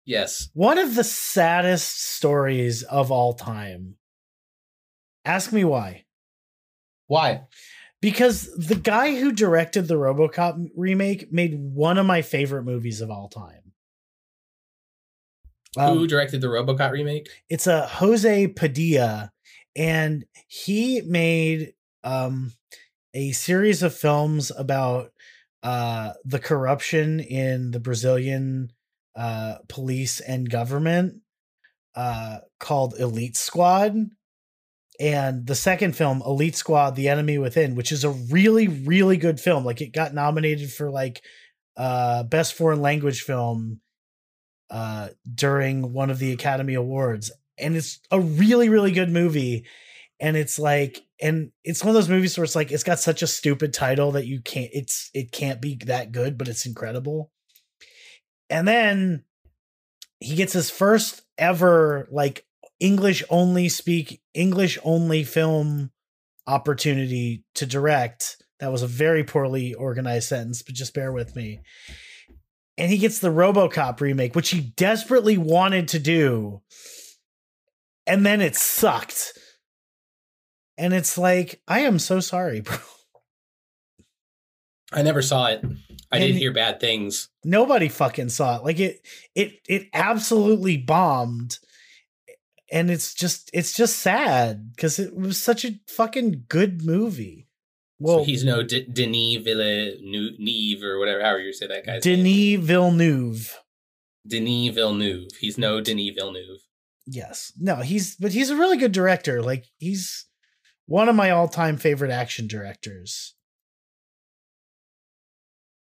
[0.05, 0.51] yes.
[0.53, 3.95] One of the saddest stories of all time.
[5.25, 6.05] Ask me why.
[7.07, 7.43] Why?
[8.01, 13.11] Because the guy who directed the RoboCop remake made one of my favorite movies of
[13.11, 13.64] all time.
[15.77, 17.29] Um, Who directed the RoboCop remake?
[17.49, 19.31] it's a Jose Padilha,
[19.75, 22.53] and he made um,
[23.13, 25.13] a series of films about
[25.63, 28.71] uh, the corruption in the Brazilian
[29.17, 31.21] uh, police and government
[31.95, 33.97] uh, called Elite Squad.
[35.01, 39.41] And the second film, Elite Squad: The Enemy Within, which is a really, really good
[39.41, 39.65] film.
[39.65, 41.21] Like it got nominated for like
[41.77, 43.81] uh, best foreign language film
[44.71, 49.67] uh, during one of the Academy Awards, and it's a really, really good movie.
[50.21, 53.23] And it's like, and it's one of those movies where it's like it's got such
[53.23, 57.31] a stupid title that you can't, it's it can't be that good, but it's incredible.
[58.49, 59.25] And then
[60.21, 62.47] he gets his first ever like
[62.81, 65.91] English only speak English only film
[66.47, 71.61] opportunity to direct That was a very poorly organized sentence, but just bear with me.
[72.77, 76.61] And he gets the RoboCop remake, which he desperately wanted to do.
[78.07, 79.39] And then it sucked.
[80.77, 82.77] And it's like, I am so sorry, bro.
[84.93, 85.65] I never saw it.
[86.13, 87.29] I did And- hear bad things.
[87.45, 88.65] Nobody fucking saw it.
[88.65, 91.59] Like it it it absolutely bombed.
[92.73, 97.44] And it's just it's just sad because it was such a fucking good movie.
[98.05, 102.23] Well, so he's no D- Denis Villeneuve or whatever, however you say that guy's name.
[102.23, 103.59] Denis Villeneuve.
[104.27, 105.31] Denis Villeneuve.
[105.41, 106.61] He's no Denis Villeneuve.
[107.07, 107.53] Yes.
[107.59, 109.43] No, he's but he's a really good director.
[109.43, 110.27] Like he's
[110.85, 113.35] one of my all-time favorite action directors.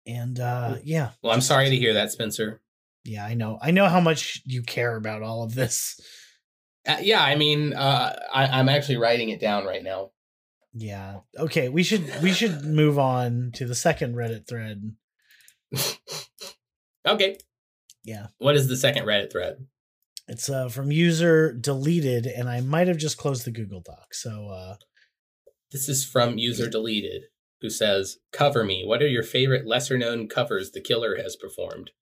[0.06, 1.10] And uh yeah.
[1.20, 2.60] Well, I'm sorry to hear that, Spencer.
[3.04, 3.58] Yeah, I know.
[3.60, 6.00] I know how much you care about all of this.
[6.86, 10.10] Uh, yeah, I mean, uh, I, I'm actually writing it down right now.
[10.74, 11.20] Yeah.
[11.38, 14.96] Okay, we should we should move on to the second Reddit thread.
[17.06, 17.38] okay.
[18.02, 18.26] Yeah.
[18.38, 19.66] What is the second Reddit thread?
[20.26, 24.14] It's uh from user deleted and I might have just closed the Google Doc.
[24.14, 24.76] So uh
[25.70, 27.22] This is from user deleted,
[27.60, 28.82] who says, "Cover me.
[28.84, 31.92] What are your favorite lesser known covers the killer has performed?"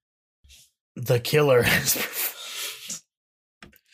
[0.95, 3.03] the killer has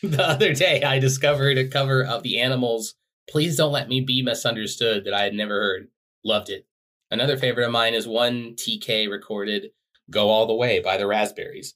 [0.02, 2.94] The other day, I discovered a cover of the Animals.
[3.30, 5.88] Please don't let me be misunderstood that I had never heard.
[6.24, 6.66] Loved it.
[7.10, 9.70] Another favorite of mine is one TK recorded
[10.10, 11.74] "Go All the Way" by the Raspberries.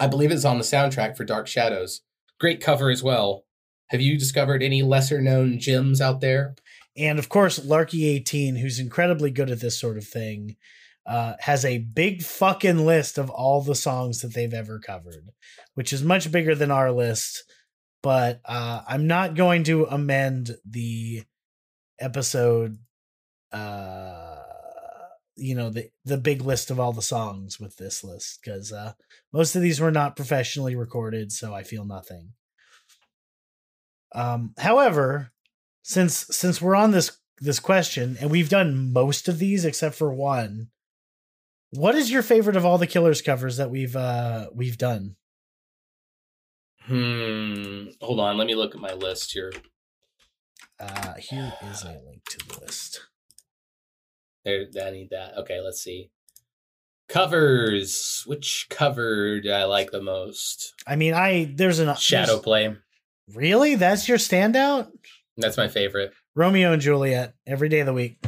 [0.00, 2.00] I believe it's on the soundtrack for Dark Shadows.
[2.40, 3.44] Great cover as well.
[3.90, 6.54] Have you discovered any lesser known gems out there?
[6.96, 10.56] and of course Larky18 who's incredibly good at this sort of thing
[11.06, 15.30] uh has a big fucking list of all the songs that they've ever covered
[15.74, 17.44] which is much bigger than our list
[18.02, 21.22] but uh I'm not going to amend the
[21.98, 22.78] episode
[23.52, 24.36] uh
[25.36, 28.92] you know the the big list of all the songs with this list cuz uh
[29.32, 32.32] most of these were not professionally recorded so I feel nothing.
[34.14, 35.32] Um however
[35.82, 40.12] since since we're on this this question and we've done most of these except for
[40.12, 40.68] one
[41.70, 45.16] what is your favorite of all the killers covers that we've uh we've done
[46.86, 47.84] Hmm.
[48.00, 48.36] Hold on.
[48.38, 49.52] Let me look at my list here.
[50.80, 53.00] uh here is a link to the list
[54.44, 55.36] There, I need that.
[55.38, 56.10] Okay, let's see.
[57.08, 58.22] Covers.
[58.26, 60.74] Which cover do I like the most?
[60.86, 62.76] i mean i there's an Shadow there's- Play.
[63.34, 64.88] really that's your standout
[65.36, 66.12] That's my favorite.
[66.34, 68.18] romeo and juliet every day of the week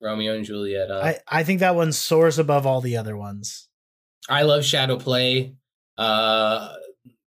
[0.00, 0.90] Romeo and Juliet.
[0.90, 3.68] Uh, i i think that one soars above all the other ones
[4.28, 5.54] I love Shadow Play.
[5.98, 6.72] Uh,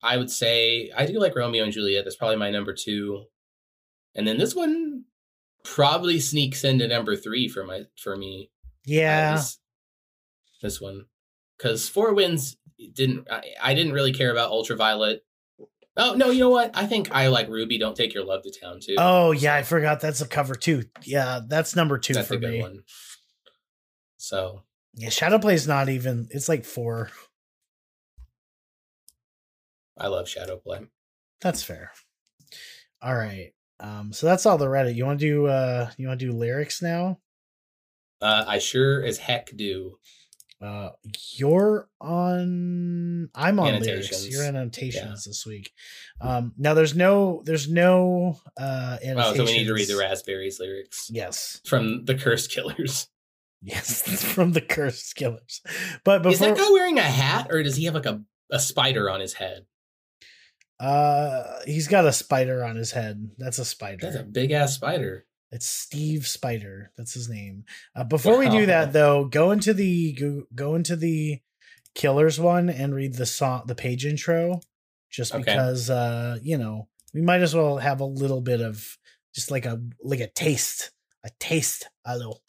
[0.05, 2.05] I would say I do like Romeo and Juliet.
[2.05, 3.25] That's probably my number two.
[4.15, 5.05] And then this one
[5.63, 8.51] probably sneaks into number three for my for me.
[8.85, 9.57] Yeah this,
[10.61, 11.05] this one
[11.57, 12.55] because Four Winds
[12.93, 13.27] didn't.
[13.31, 15.25] I, I didn't really care about Ultraviolet.
[15.97, 16.71] Oh no, you know what?
[16.75, 17.79] I think I like Ruby.
[17.79, 18.95] Don't take your love to town too.
[18.97, 22.37] oh yeah i forgot that's a cover too yeah that's number two that's for a
[22.37, 22.83] good me one.
[24.17, 24.63] So
[24.95, 27.09] yeah shadow play's not even it's like four
[29.97, 30.81] I love Shadow Play.
[31.41, 31.91] That's fair.
[33.01, 33.51] All right.
[33.79, 34.95] Um, so that's all the Reddit.
[34.95, 37.19] You want to do uh you want to do lyrics now?
[38.21, 39.97] Uh, I sure as heck do.
[40.61, 40.91] Uh
[41.35, 44.27] you're on I'm on lyrics.
[44.27, 45.71] You're in annotations this week.
[46.21, 50.59] Um now there's no there's no uh Oh, so we need to read the Raspberries
[50.59, 51.59] lyrics Yes.
[51.65, 53.07] from the Cursed Killers.
[53.61, 55.59] Yes, from the cursed killers.
[56.03, 59.09] But Is that guy wearing a hat, or does he have like a, a spider
[59.09, 59.65] on his head?
[60.79, 63.31] Uh he's got a spider on his head.
[63.37, 63.99] That's a spider.
[64.01, 65.25] That's a big ass spider.
[65.51, 66.91] It's Steve Spider.
[66.97, 67.63] That's his name.
[67.95, 71.39] Uh, before we do that, though, go into the go, go into the
[71.93, 74.59] Killers one and read the song, the page intro,
[75.09, 75.43] just Okay.
[75.43, 78.97] because uh, you know we might as well have a little bit of
[79.33, 80.91] just like a like a taste,
[81.23, 82.41] a taste, a little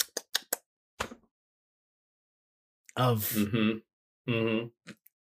[2.96, 3.30] of.
[3.36, 4.32] Mm-hmm.
[4.32, 4.66] Mm-hmm.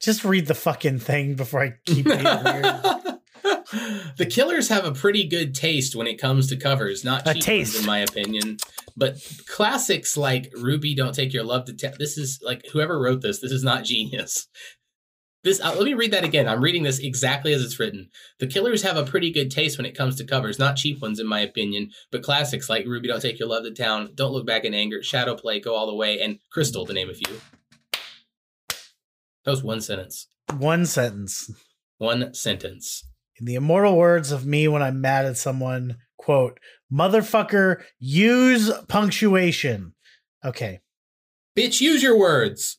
[0.04, 2.64] Just read the fucking thing before I keep being weird.
[4.18, 7.42] the Killers have a pretty good taste when it comes to covers, not A cheap
[7.42, 7.74] taste.
[7.74, 8.58] ones, in my opinion.
[8.96, 9.16] But
[9.48, 13.40] classics like Ruby, "Don't Take Your Love to Ta- This is like whoever wrote this.
[13.40, 14.46] This is not genius.
[15.42, 16.48] This uh, let me read that again.
[16.48, 18.08] I'm reading this exactly as it's written.
[18.40, 21.18] The Killers have a pretty good taste when it comes to covers, not cheap ones,
[21.18, 21.90] in my opinion.
[22.12, 25.02] But classics like Ruby, "Don't Take Your Love to Town," "Don't Look Back in Anger,"
[25.02, 27.40] "Shadow Play," "Go All the Way," and "Crystal," to name a few.
[29.44, 30.28] That was one sentence.
[30.56, 31.50] One sentence.
[31.98, 33.04] One sentence.
[33.36, 36.60] In the immortal words of me when I'm mad at someone, quote,
[36.92, 39.94] motherfucker, use punctuation.
[40.44, 40.80] Okay.
[41.56, 42.78] Bitch, use your words.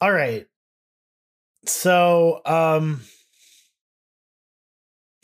[0.00, 0.46] All right.
[1.66, 3.02] So, um,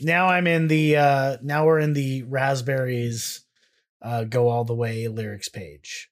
[0.00, 3.44] now I'm in the uh now we're in the raspberries
[4.02, 6.10] uh go all the way lyrics page.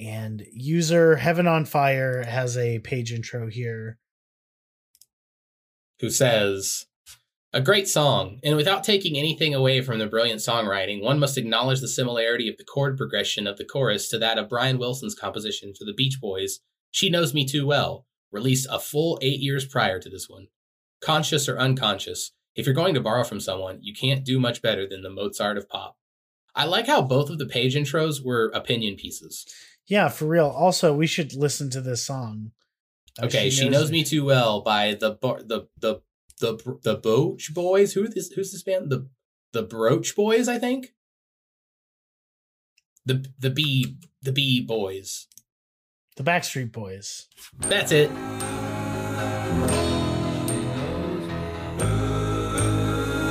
[0.00, 3.98] And user Heaven on Fire has a page intro here.
[6.00, 6.86] Who says,
[7.52, 11.80] a great song, and without taking anything away from the brilliant songwriting, one must acknowledge
[11.80, 15.74] the similarity of the chord progression of the chorus to that of Brian Wilson's composition
[15.76, 16.60] for the Beach Boys,
[16.92, 20.46] She Knows Me Too Well, released a full eight years prior to this one.
[21.02, 24.88] Conscious or unconscious, if you're going to borrow from someone, you can't do much better
[24.88, 25.96] than the Mozart of pop.
[26.54, 29.44] I like how both of the page intros were opinion pieces.
[29.90, 30.46] Yeah, for real.
[30.46, 32.52] Also, we should listen to this song.
[33.20, 35.96] Uh, Okay, she, knows, me too well by the Bar- the the
[36.38, 37.92] the the Boach Boys.
[37.94, 38.28] Who this?
[38.30, 38.88] Who's this band?
[38.90, 39.08] The
[39.52, 40.94] the Broach Boys, I think.
[43.04, 45.26] The the B the B Boys.
[46.16, 47.26] The Backstreet Boys.
[47.58, 48.10] That's it.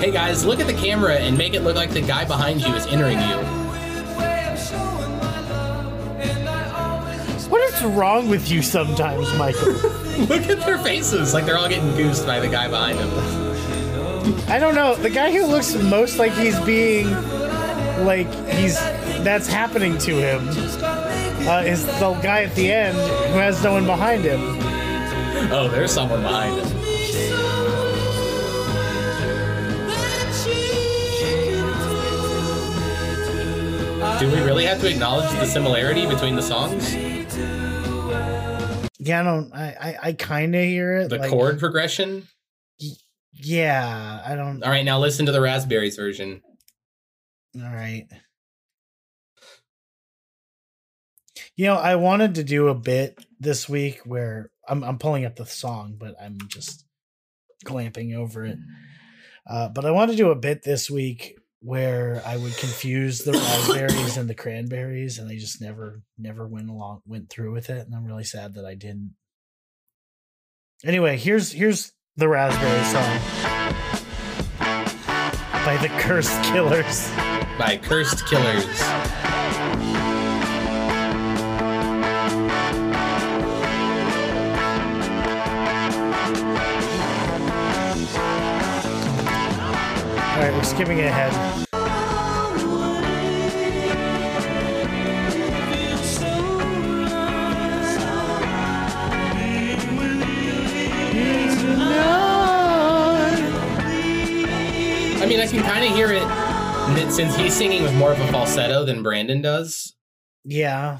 [0.01, 2.73] Hey guys, look at the camera and make it look like the guy behind you
[2.73, 3.58] is entering you.
[7.79, 9.71] What is wrong with you sometimes, Michael?
[10.27, 14.45] look at their faces, like they're all getting goosed by the guy behind them.
[14.49, 14.95] I don't know.
[14.95, 17.09] The guy who looks most like he's being
[18.03, 18.77] like he's
[19.23, 20.45] that's happening to him
[21.47, 22.97] uh, is the guy at the end
[23.31, 24.41] who has no one behind him.
[25.49, 26.67] Oh, there's someone behind him.
[34.19, 37.08] Do we really have to acknowledge the similarity between the songs?
[39.09, 39.53] Yeah, I don't.
[39.53, 41.09] I I, I kind of hear it.
[41.09, 42.27] The like, chord progression?
[43.33, 44.61] Yeah, I don't.
[44.63, 46.43] All right, now listen to the Raspberries version.
[47.55, 48.05] All right.
[51.55, 55.35] You know, I wanted to do a bit this week where I'm I'm pulling up
[55.35, 56.85] the song, but I'm just
[57.65, 58.59] glamping over it.
[59.49, 63.33] Uh, but I want to do a bit this week where I would confuse the
[63.33, 67.85] raspberries and the cranberries, and I just never never went along went through with it,
[67.85, 69.15] and I'm really sad that I didn't.
[70.83, 73.69] Anyway, here's here's the raspberry song
[75.65, 77.09] by the Cursed Killers.
[77.57, 79.18] By Cursed Killers.
[90.39, 91.67] All right, we're skipping ahead.
[105.21, 108.27] I mean, I can kind of hear it since he's singing with more of a
[108.27, 109.95] falsetto than Brandon does.
[110.45, 110.99] Yeah,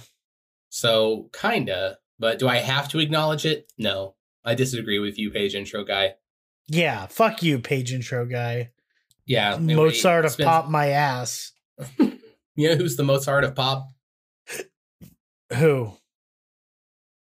[0.70, 2.00] So, kinda.
[2.20, 3.72] But do I have to acknowledge it?
[3.78, 4.16] No.
[4.44, 6.16] I disagree with you, page intro guy.
[6.68, 7.08] yeah.
[7.08, 8.72] Fuck you, page intro guy.
[9.30, 9.58] Yeah.
[9.58, 11.54] Mozart of pop my ass.
[12.56, 13.88] You know who's the Mozart of pop?
[15.54, 15.94] Who?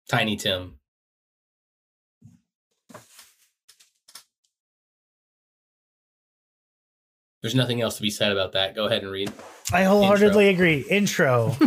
[0.10, 0.80] Tiny Tim.
[7.44, 8.74] There's nothing else to be said about that.
[8.74, 9.32] Go ahead and read.
[9.72, 10.86] I wholeheartedly agree.
[10.90, 11.56] Intro.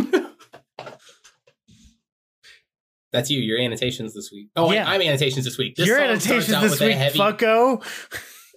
[3.13, 3.39] That's you.
[3.39, 4.49] Your annotations this week.
[4.55, 4.85] Oh, Yeah.
[4.85, 5.75] I, I'm annotations this week.
[5.75, 7.81] This Your annotations this week, fucko.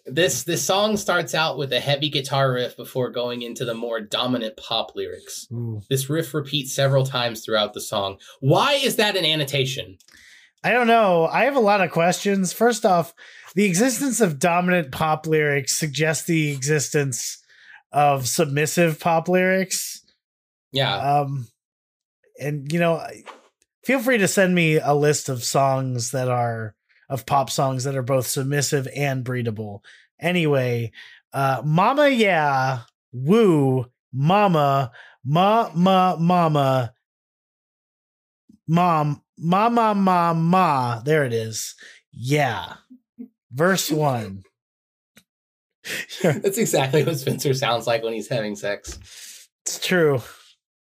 [0.07, 4.01] This this song starts out with a heavy guitar riff before going into the more
[4.01, 5.47] dominant pop lyrics.
[5.89, 8.19] This riff repeats several times throughout the song.
[8.41, 9.97] Why is that an annotation?
[10.63, 11.27] I don't know.
[11.27, 12.53] I have a lot of questions.
[12.53, 13.15] First off,
[13.55, 17.43] the existence of dominant pop lyrics suggests the existence
[17.93, 20.03] of submissive pop lyrics.
[20.73, 21.49] Yeah, Um,
[22.41, 23.01] and you know,
[23.85, 26.75] feel free to send me a list of songs that are
[27.09, 29.81] of pop songs that are both submissive and breedable.
[30.21, 30.93] Anyway,
[31.33, 32.81] uh, Mama Yeah,
[33.13, 34.93] Woo, Mama,
[35.25, 36.95] Ma Ma Mama,
[38.69, 41.01] Mom, Ma Ma Ma Ma.
[41.01, 41.75] There it is.
[42.13, 42.75] Yeah.
[43.53, 44.45] Verse one.
[46.23, 48.99] that's exactly what Spencer sounds like when he's having sex.
[49.67, 50.23] It's true.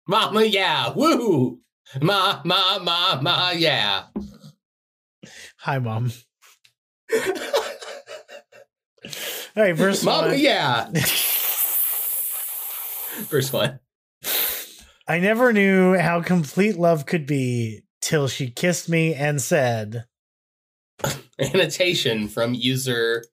[0.07, 1.61] Mama, yeah, woo,
[2.01, 4.05] ma, ma, ma, ma, yeah.
[5.65, 6.13] Hi, mom.
[9.57, 10.39] All right, verse Mama, one.
[10.39, 10.91] yeah.
[13.31, 13.79] Verse one.
[15.09, 20.05] I never knew how complete love could be till she kissed me and said,
[21.39, 23.25] Annotation from user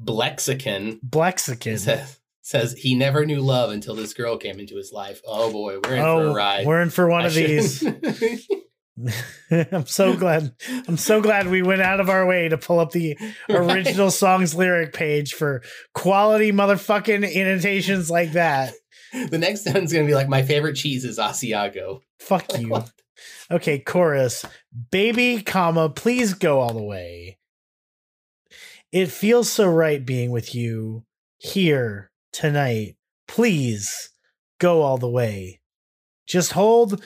[0.00, 1.80] Blexican Blexican.
[1.80, 5.20] says, says he never knew love until this girl came into his life.
[5.26, 6.64] Oh boy, we're in for a oh, ride.
[6.64, 7.82] we're in for one I of should- these.
[9.50, 10.54] I'm so glad.
[10.88, 13.16] I'm so glad we went out of our way to pull up the
[13.48, 15.62] original song's lyric page for
[15.94, 18.74] quality motherfucking annotations like that.
[19.30, 22.00] the next one's gonna be like my favorite cheese is Asiago.
[22.18, 22.82] Fuck you.
[23.50, 24.44] Okay, chorus.
[24.90, 27.38] Baby, comma, please go all the way.
[28.92, 31.04] It feels so right being with you
[31.38, 32.96] here tonight.
[33.28, 34.10] Please
[34.58, 35.60] go all the way.
[36.26, 37.02] Just hold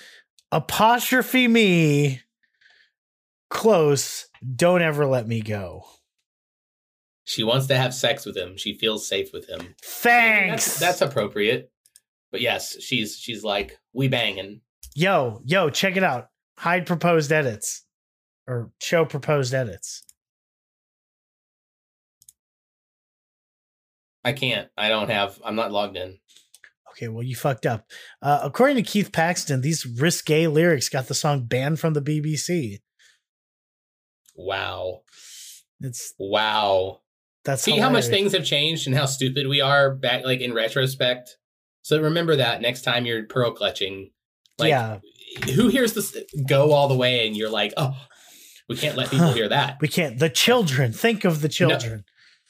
[0.54, 2.22] apostrophe me
[3.50, 4.28] close.
[4.54, 5.84] Don't ever let me go.
[7.24, 8.56] She wants to have sex with him.
[8.56, 9.74] She feels safe with him.
[9.82, 10.78] Thanks.
[10.78, 11.70] That's, that's appropriate.
[12.30, 14.60] But yes, she's she's like we banging.
[14.94, 16.28] yo, yo, check it out.
[16.58, 17.84] Hide proposed edits
[18.46, 20.02] or show proposed edits.
[24.24, 24.68] I can't.
[24.76, 25.40] I don't have.
[25.44, 26.18] I'm not logged in.
[26.94, 27.90] Okay, well, you fucked up.
[28.22, 32.78] Uh, according to Keith Paxton, these risque lyrics got the song banned from the BBC.
[34.36, 35.02] Wow.
[35.80, 37.00] It's Wow.
[37.44, 40.54] that's See how much things have changed and how stupid we are back like in
[40.54, 41.36] retrospect.
[41.82, 44.10] So remember that next time you're pearl clutching.
[44.58, 45.00] Like yeah,
[45.54, 46.16] who hears this
[46.48, 47.96] go all the way and you're like, oh,
[48.68, 49.78] we can't let people hear that.
[49.80, 50.18] we can't.
[50.18, 50.92] The children.
[50.92, 52.04] Think of the children.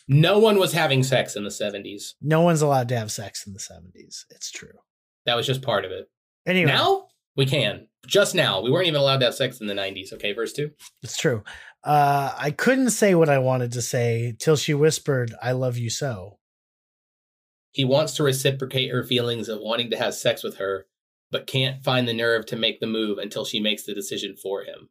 [0.07, 2.14] No one was having sex in the 70s.
[2.20, 4.26] No, one's allowed to have sex in the seventies.
[4.30, 4.78] It's true.
[5.26, 6.11] That was just part of it.
[6.46, 7.88] Anyway, Now we can.
[8.07, 8.61] Just now.
[8.61, 10.12] We weren't even allowed to have sex in the 90s.
[10.12, 10.70] Okay, verse two.
[11.02, 11.42] it's true.
[11.82, 15.88] Uh, I couldn't say what I wanted to say till she whispered, "I love you
[15.90, 16.38] so."
[17.72, 20.86] He wants to reciprocate her feelings of wanting to have sex with her,
[21.30, 24.62] but can't find the nerve to make the move until she makes the decision for
[24.64, 24.88] him.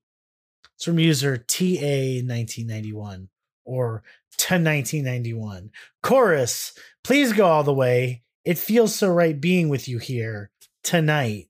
[0.76, 3.30] It's from user TA nineteen ninety one
[3.66, 4.04] or
[4.38, 5.72] to nineteen ninety one.
[6.02, 6.74] Chorus,
[7.04, 8.24] please go all the way.
[8.46, 10.52] It feels so right being with you here
[10.84, 11.48] tonight.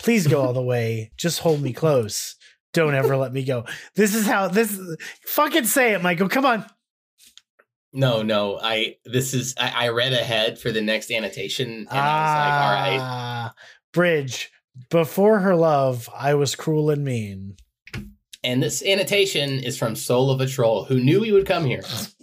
[0.00, 1.12] Please go all the way.
[1.16, 2.36] Just hold me close.
[2.72, 3.66] Don't ever let me go.
[3.94, 4.78] This is how this
[5.26, 6.28] fucking say it, Michael.
[6.28, 6.64] Come on.
[7.92, 8.58] No, no.
[8.60, 12.52] I this is I, I read ahead for the next annotation and I was like,
[12.52, 13.00] all right.
[13.00, 13.54] Ah,
[13.92, 14.50] Bridge.
[14.88, 17.56] Before her love, I was cruel and mean.
[18.44, 21.82] And this annotation is from Soul of a Troll, who knew we would come here,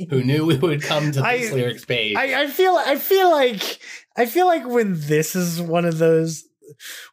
[0.10, 2.16] who knew we would come to this I- lyrics page.
[2.18, 3.80] I, I feel I feel like
[4.18, 6.44] I feel like when this is one of those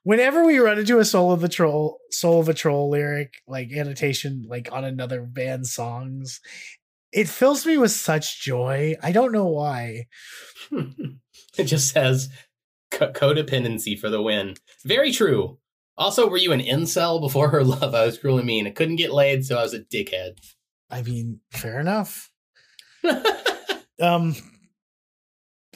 [0.03, 3.73] whenever we run into a soul of a troll soul of a troll lyric like
[3.73, 6.41] annotation like on another band's songs
[7.11, 10.05] it fills me with such joy i don't know why
[11.57, 12.29] it just says
[12.91, 14.55] codependency for the win.
[14.85, 15.59] Very true.
[15.99, 17.95] Also, were you an incel before her love?
[17.95, 18.67] I was cruel and mean.
[18.67, 20.39] I couldn't get laid, so I was a dickhead.
[20.91, 22.31] i mean fair enough
[24.01, 24.35] um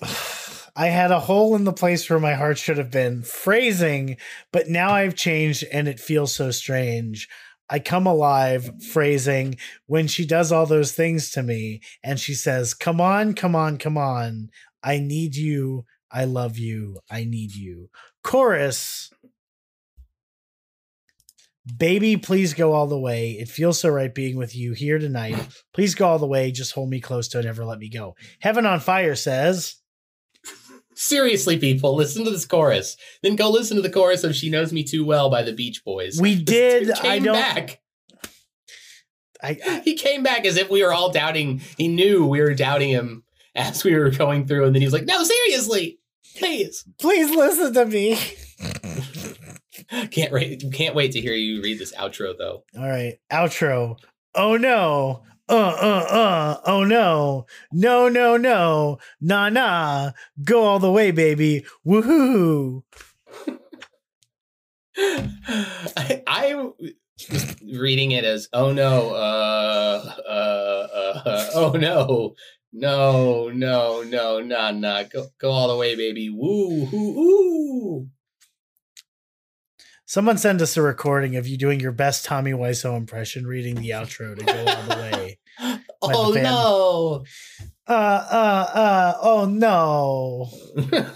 [0.76, 3.22] I had a hole in the place where my heart should have been.
[3.22, 4.16] Phrasing,
[4.52, 7.28] but now I've changed and it feels so strange.
[7.68, 9.56] I come alive, phrasing,
[9.86, 13.78] when she does all those things to me and she says, Come on, come on,
[13.78, 14.50] come on.
[14.82, 15.84] I need you.
[16.10, 16.98] I love you.
[17.10, 17.90] I need you.
[18.24, 19.10] Chorus.
[21.76, 23.32] Baby, please go all the way.
[23.32, 25.36] It feels so right being with you here tonight.
[25.74, 26.50] Please go all the way.
[26.52, 27.28] Just hold me close.
[27.28, 28.16] Don't ever let me go.
[28.40, 29.76] Heaven on Fire says,
[30.94, 32.96] Seriously, people, listen to this chorus.
[33.22, 35.82] Then go listen to the chorus of "She Knows Me Too Well" by the Beach
[35.84, 36.18] Boys.
[36.20, 36.90] We did.
[36.90, 37.34] I Came don't.
[37.34, 37.80] back.
[39.42, 41.60] I, I He came back as if we were all doubting.
[41.78, 44.92] He knew we were doubting him as we were going through, and then he was
[44.92, 46.00] like, "No, seriously,
[46.36, 48.18] please." please listen to me.
[50.10, 50.64] Can't wait.
[50.72, 52.64] Can't wait to hear you read this outro, though.
[52.76, 53.98] All right, outro.
[54.34, 55.22] Oh no.
[55.48, 56.60] Uh uh uh.
[56.64, 57.46] Oh no.
[57.72, 58.98] No no no.
[59.20, 60.12] Nah nah.
[60.44, 61.64] Go all the way, baby.
[61.86, 62.82] Woohoo.
[65.96, 66.70] I, I
[67.78, 72.34] reading it as oh no uh, uh uh oh no
[72.72, 78.08] no no no nah nah go go all the way baby woo hoo ooh
[80.10, 83.90] Someone send us a recording of you doing your best Tommy Wiseau impression reading the
[83.90, 85.38] outro to go all the way.
[86.02, 86.42] oh band.
[86.42, 87.24] no
[87.86, 89.14] Uh uh uh.
[89.22, 90.50] Oh no.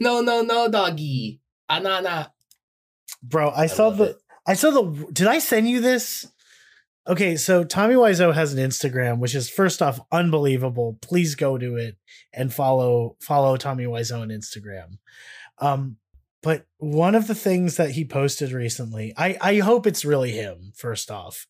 [0.00, 2.30] no no no doggy anana
[3.22, 4.16] Bro, I, saw the it.
[4.48, 6.26] I saw the did I send you this?
[7.06, 10.98] Okay, so Tommy Wiseau has an Instagram, which is first off unbelievable.
[11.00, 11.98] Please go to it
[12.32, 14.98] and follow follow Tommy Wiseau on Instagram.
[15.58, 15.98] Um,
[16.44, 20.72] but one of the things that he posted recently, I I hope it's really him.
[20.76, 21.46] First off,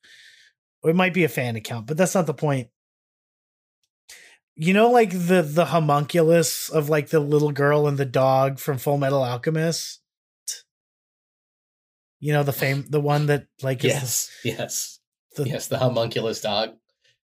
[0.84, 2.68] it might be a fan account, but that's not the point.
[4.56, 8.78] you know like the the homunculus of like the little girl and the dog from
[8.78, 10.00] Full Metal Alchemist.
[12.20, 14.30] You know the fame, the one that like is Yes.
[14.44, 15.00] Yes.
[15.36, 15.66] the, yes.
[15.68, 16.70] The homunculus dog.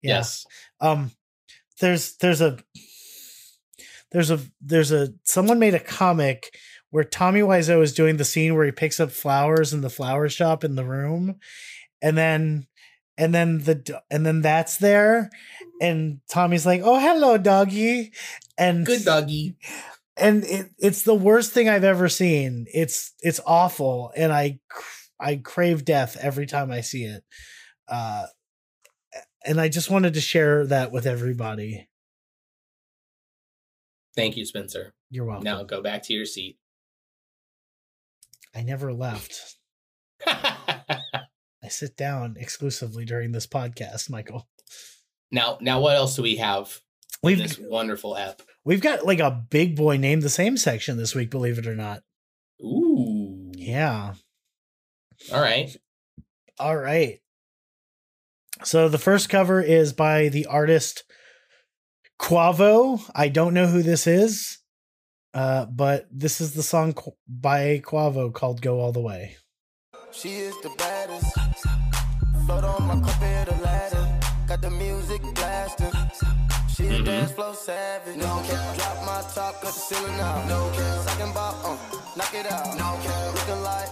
[0.01, 0.17] yeah.
[0.17, 0.45] Yes.
[0.79, 1.11] um
[1.81, 2.57] there's there's a
[4.11, 6.55] there's a there's a someone made a comic
[6.91, 10.29] where Tommy Wiseau is doing the scene where he picks up flowers in the flower
[10.29, 11.35] shop in the room
[12.01, 12.67] and then
[13.17, 15.29] and then the and then that's there
[15.81, 18.11] and Tommy's like oh hello doggy
[18.57, 19.55] and Good doggy.
[20.15, 24.59] and it, it's the worst thing I've ever seen it's it's awful and I
[25.19, 27.23] I crave death every time I see it
[27.87, 28.27] uh
[29.45, 31.87] and I just wanted to share that with everybody.
[34.13, 34.93] Thank you, Spencer.
[35.09, 35.45] You're welcome.
[35.45, 36.57] Now go back to your seat.
[38.57, 39.57] I never left.
[40.25, 44.47] I sit down exclusively during this podcast, Michael.
[45.31, 46.81] now, now, what else do we have
[47.21, 48.41] We've this wonderful app?
[48.65, 51.75] we've got like a big boy named the same section this week, believe it or
[51.75, 52.01] not.
[52.59, 53.51] Ooh.
[53.55, 54.15] Yeah.
[55.31, 55.69] All right.
[56.57, 57.19] All right.
[58.63, 61.03] So the first cover is by the artist
[62.19, 63.07] Quavo.
[63.13, 64.57] I don't know who this is,
[65.33, 66.95] uh, but this is the song
[67.27, 69.35] by Quavo called "Go All the Way."
[70.11, 71.33] She is the baddest.
[72.45, 73.21] Float on my cup
[73.53, 74.19] of ladder.
[74.47, 75.91] Got the music blasting.
[76.73, 77.05] She a Mhm.
[77.05, 78.15] dance flow savage.
[78.17, 78.77] No cap.
[78.77, 80.47] Drop my top, cut the ceiling out.
[80.47, 81.09] No cap.
[81.09, 81.77] Second ball, uh,
[82.15, 82.67] knock it out.
[82.77, 83.33] No cap.
[83.35, 83.89] Looking like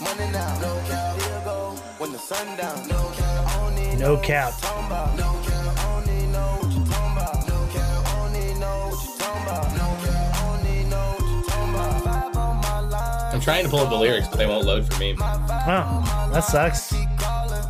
[0.00, 0.58] money now.
[0.60, 1.20] No cap.
[1.22, 1.58] Here go
[1.98, 2.88] when the sun down.
[2.88, 3.46] No cap.
[3.46, 4.52] I don't need No know cap.
[13.42, 15.14] Trying to pull up the lyrics, but they won't load for me.
[15.20, 16.92] Oh, that sucks.
[16.92, 17.62] Keep calling.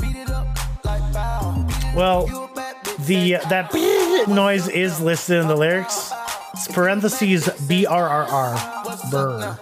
[0.00, 0.46] Beat it up
[0.84, 1.66] like bow.
[1.96, 3.72] Well, You a bad bitch, the that
[4.28, 6.12] noise is listed in the lyrics.
[6.54, 9.58] It's parentheses B R R R burr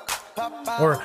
[0.81, 1.03] or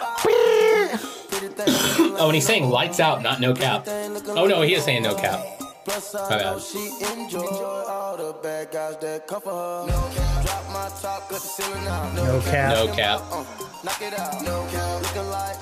[2.16, 3.84] Oh, and he's saying lights out, not no cap.
[3.88, 5.44] Oh no, he is saying no cap.
[5.86, 9.88] Plus, I know she enjoy all the bad guys that come for her.
[9.88, 10.46] No cap.
[10.46, 12.14] Drop my top, cut the ceiling out.
[12.16, 12.76] no cap.
[12.76, 13.22] No cap.
[13.30, 13.44] Uh,
[13.84, 14.42] knock it out.
[14.44, 15.02] No cap.
[15.02, 15.58] Looking like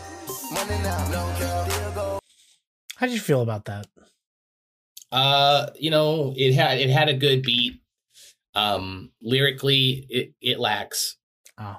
[0.51, 1.09] money now.
[1.09, 1.71] No cap.
[1.71, 2.19] Here go.
[2.97, 3.87] How did you feel about that?
[5.11, 7.81] Uh, you know, it had it had a good beat.
[8.53, 11.17] Um, lyrically, it it lacks.
[11.57, 11.77] Oh,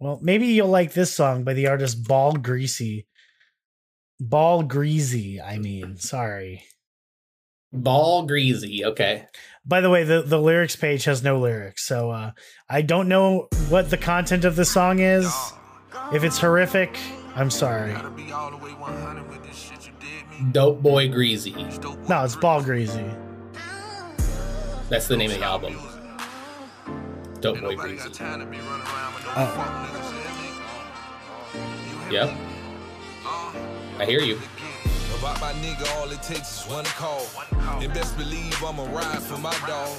[0.00, 3.06] well, maybe you'll like this song by the artist Ball Greezy.
[4.18, 6.64] Ball Greezy, I mean, sorry.
[7.82, 8.82] Ball Greezy.
[8.84, 9.26] Okay.
[9.64, 12.30] By the way, the, the lyrics page has no lyrics, so uh,
[12.68, 15.32] I don't know what the content of the song is.
[16.12, 16.96] If it's horrific,
[17.34, 17.92] I'm sorry.
[18.14, 20.52] Be all the way 100 with this shit you did me.
[20.52, 21.52] Dope boy greasy.
[22.08, 23.12] No, it's Ball Greezy.
[24.88, 25.76] That's the name of the album.
[27.40, 27.96] Dope boy greasy.
[28.04, 29.46] got time to be running around with no Oh.
[29.46, 30.18] fuck niggas in
[31.58, 31.88] it.
[31.90, 32.36] You hear Yep.
[33.98, 34.38] I hear you.
[35.26, 37.26] About my nigga, all it takes is one call.
[37.82, 39.90] And best believe I'ma ride for my dog.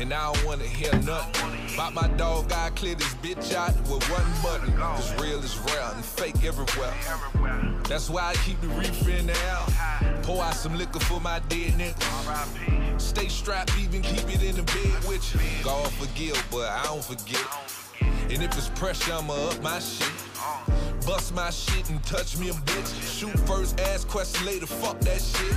[0.00, 1.74] And I don't wanna hear nothing.
[1.74, 4.76] About my dog, I clear this bitch out with one button.
[4.76, 6.92] Cause real is rare and fake everywhere.
[7.84, 10.18] That's why I keep the reefer in the air.
[10.22, 13.00] Pour out some liquor for my dead niggas.
[13.00, 15.40] Stay strapped, even keep it in the bed with you.
[15.62, 17.46] God forgive, but I don't forget.
[18.28, 20.10] And if it's pressure, I'ma up my shit.
[21.06, 23.18] Bust my shit and touch me a bitch.
[23.18, 25.56] Shoot first, ask question later, fuck that shit.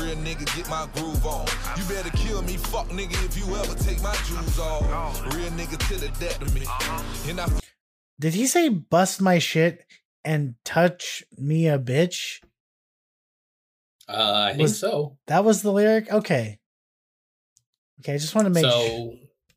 [0.00, 1.46] Real nigga, get my groove on.
[1.76, 5.34] You better kill me, fuck nigga, if you ever take my jewels off.
[5.34, 6.64] Real nigga to the death of me.
[7.28, 7.48] And I
[8.18, 9.84] Did he say bust my shit
[10.24, 12.40] and touch me a bitch?
[14.08, 15.18] Uh, I think Was- so.
[15.26, 16.10] That was the lyric?
[16.10, 16.58] Okay.
[18.00, 19.14] Okay, I just want to make So,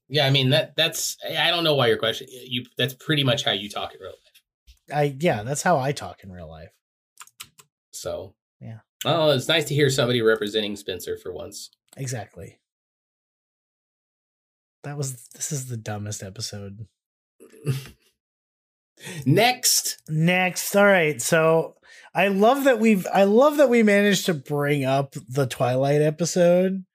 [0.09, 2.27] yeah, I mean that that's I don't know why your question.
[2.29, 4.20] You that's pretty much how you talk in real life.
[4.93, 6.71] I yeah, that's how I talk in real life.
[7.91, 8.79] So, Yeah.
[9.05, 11.71] Oh, it's nice to hear somebody representing Spencer for once.
[11.97, 12.59] Exactly.
[14.83, 16.87] That was this is the dumbest episode.
[19.25, 21.21] Next, Next, all right.
[21.21, 21.75] So
[22.13, 26.85] I love that we've I love that we managed to bring up the Twilight episode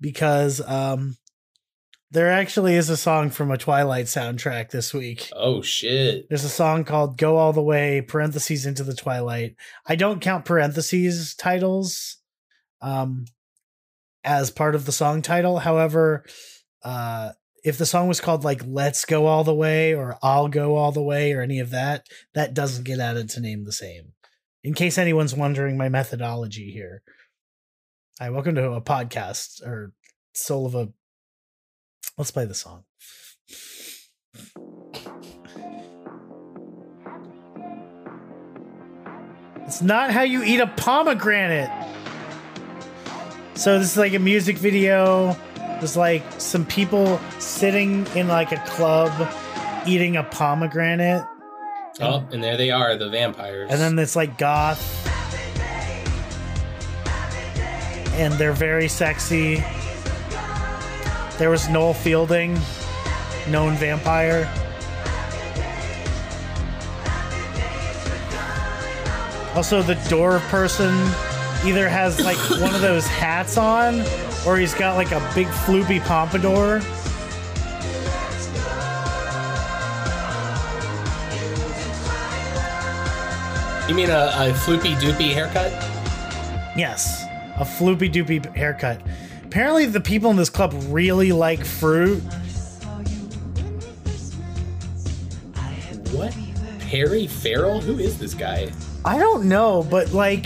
[0.00, 1.16] because um
[2.10, 5.30] there actually is a song from a Twilight soundtrack this week.
[5.34, 6.28] oh shit.
[6.28, 9.56] There's a song called Go All the Way, parentheses into the Twilight.
[9.86, 12.16] I don't count parentheses titles
[12.80, 13.26] um
[14.24, 15.58] as part of the song title.
[15.58, 16.24] However,
[16.82, 17.32] uh
[17.64, 20.92] if the song was called like Let's Go All the Way or I'll Go All
[20.92, 24.12] the Way or any of that, that doesn't get added to name the same.
[24.62, 27.02] In case anyone's wondering my methodology here.
[28.20, 29.92] Hi, welcome to a podcast or
[30.34, 30.88] soul of a.
[32.18, 32.82] Let's play the song.
[39.64, 41.70] It's not how you eat a pomegranate.
[43.54, 45.36] So this is like a music video.
[45.56, 49.32] There's like some people sitting in like a club
[49.86, 51.24] eating a pomegranate.
[52.00, 53.70] Oh, and there they are, the vampires.
[53.70, 55.06] And then it's like goth.
[58.14, 59.62] And they're very sexy.
[61.38, 62.58] There was Noel Fielding,
[63.48, 64.52] known vampire.
[69.54, 70.92] Also, the door person
[71.64, 74.02] either has like one of those hats on
[74.46, 76.80] or he's got like a big floopy pompadour.
[83.88, 85.72] you mean a, a floopy doopy haircut?
[86.76, 87.24] Yes,
[87.56, 89.00] a floopy doopy haircut.
[89.48, 92.20] Apparently, the people in this club really like fruit.
[96.12, 96.36] What?
[96.80, 97.80] Perry Farrell?
[97.80, 98.70] Who is this guy?
[99.06, 100.44] I don't know, but like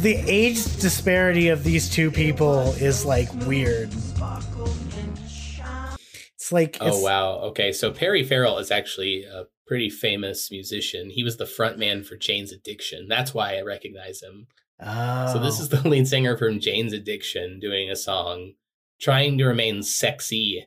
[0.00, 3.90] the age disparity of these two people is like weird.
[6.34, 7.32] It's like Oh wow.
[7.50, 11.10] Okay, so Perry Farrell is actually a pretty famous musician.
[11.10, 13.06] He was the frontman for Jane's Addiction.
[13.06, 14.46] That's why I recognize him.
[14.80, 15.62] So this Oh.
[15.62, 18.54] is the lead singer from Jane's Addiction doing a song
[19.00, 20.66] trying to remain sexy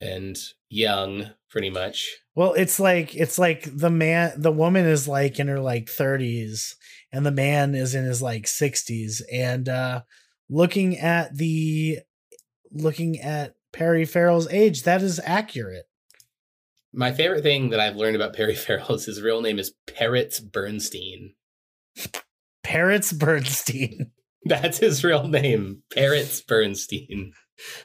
[0.00, 0.38] and
[0.70, 2.16] young pretty much.
[2.34, 6.74] Well, it's like it's like the man the woman is like in her like 30s
[7.12, 10.02] and the man is in his like 60s and uh
[10.48, 11.98] looking at the
[12.70, 15.86] looking at Perry Farrell's age that is accurate.
[16.92, 20.40] My favorite thing that I've learned about Perry Farrell is his real name is Parrots
[20.40, 21.34] Bernstein.
[22.68, 24.10] Parrots Bernstein.
[24.44, 27.32] That's his real name, Parrots Bernstein.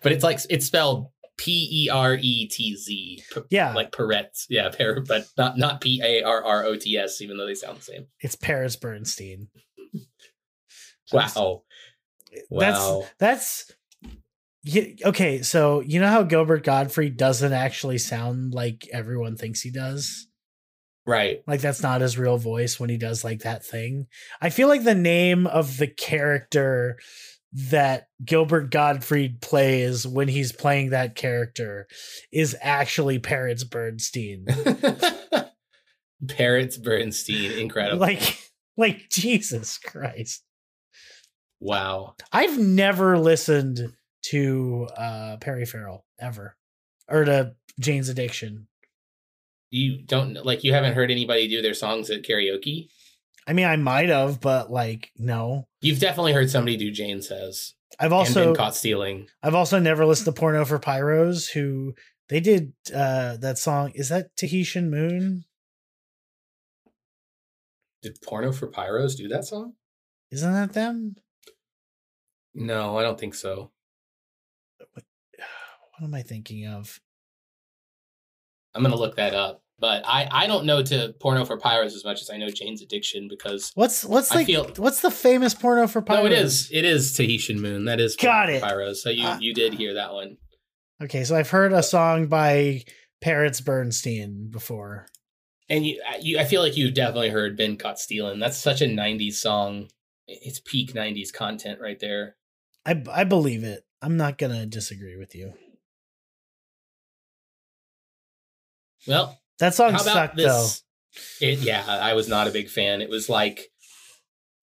[0.01, 1.07] But it's like it's spelled
[1.37, 3.23] P E R E T Z.
[3.49, 3.73] Yeah.
[3.73, 4.45] Like Parrots.
[4.49, 7.55] Yeah, par- but not not P A R R O T S, even though they
[7.55, 8.07] sound the same.
[8.19, 9.47] It's Parrots Bernstein.
[11.11, 11.63] Wow.
[12.49, 13.05] Wow.
[13.19, 13.71] That's that's
[14.63, 19.69] yeah, okay, so you know how Gilbert Gottfried doesn't actually sound like everyone thinks he
[19.69, 20.27] does?
[21.05, 21.41] Right.
[21.47, 24.07] Like that's not his real voice when he does like that thing.
[24.41, 26.97] I feel like the name of the character
[27.69, 31.87] that Gilbert Gottfried plays when he's playing that character
[32.31, 34.45] is actually Parrots Bernstein.
[36.27, 37.51] Parrots Bernstein.
[37.51, 37.99] Incredible.
[37.99, 38.39] like
[38.77, 40.43] like Jesus Christ.
[41.59, 42.15] wow.
[42.31, 43.93] I've never listened
[44.27, 46.55] to uh Perry Farrell ever.
[47.09, 48.67] Or to Jane's Addiction.
[49.73, 52.89] You don't like you haven't heard anybody do their songs at karaoke?
[53.47, 55.67] I mean I might have, but like no.
[55.81, 59.29] You've definitely heard somebody do Jane Says I've and also been caught stealing.
[59.41, 61.95] I've also never listened to Porno for Pyros, who
[62.29, 63.91] they did uh that song.
[63.95, 65.45] Is that Tahitian Moon?
[68.03, 69.73] Did Porno for Pyros do that song?
[70.29, 71.15] Isn't that them?
[72.53, 73.71] No, I don't think so.
[74.77, 75.03] What
[76.03, 76.99] am I thinking of?
[78.75, 79.62] I'm gonna look that up.
[79.83, 82.81] But I, I don't know to Porno for Pyros as much as I know Jane's
[82.81, 86.19] Addiction because What's what's I like feel- what's the famous Porno for Pyros?
[86.21, 87.83] no, it is it is Tahitian Moon.
[87.83, 88.59] That is Got Porno it.
[88.61, 88.95] for Pyros.
[88.95, 90.37] So you Uh, you did hear that one.
[91.03, 92.85] Okay, so I've heard a song by
[93.21, 95.07] Parrots Bernstein before.
[95.67, 98.85] And you, you, I feel like you've definitely heard "Been Caught Stealing." That's such a
[98.85, 99.89] '90s song.
[100.29, 102.37] It's peak '90s content right there.
[102.85, 103.83] I I believe it.
[104.01, 105.55] I'm not gonna disagree with you.
[109.05, 110.67] Well, That song sucked though.
[111.39, 113.01] It, yeah, I was not a big fan.
[113.01, 113.71] It was like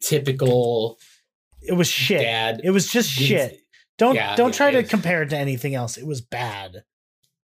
[0.03, 0.98] typical
[1.62, 2.20] It was shit.
[2.20, 2.61] dad.
[2.64, 3.61] It was just shit.
[3.96, 5.96] Don't Yeah, don't yeah, try to compare it to anything else.
[5.96, 6.84] It was bad.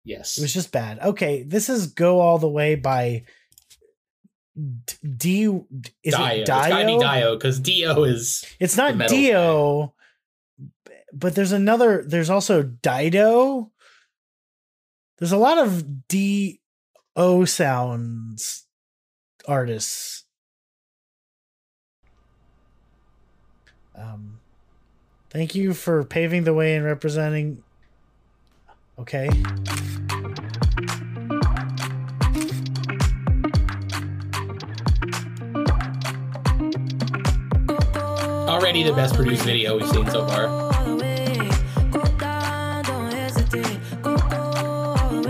[0.04, 1.00] Yes, It was just bad.
[1.00, 3.24] Okay, this is "Go All the Way" by
[4.56, 5.48] D.
[5.48, 6.26] D- is Dio.
[6.28, 7.00] it It's gotta be Dio?
[7.00, 9.96] Dio because Dio is It's not Dio,
[11.14, 12.04] but there's another.
[12.06, 13.72] There's also Dido.
[15.18, 16.62] There's a lot of D
[17.16, 18.66] O sounds
[19.48, 20.24] artists.
[23.96, 24.40] Um,
[25.30, 27.64] thank you for paving the way and representing.
[28.98, 29.30] Okay.
[38.70, 40.46] already the best produced video we've seen so far.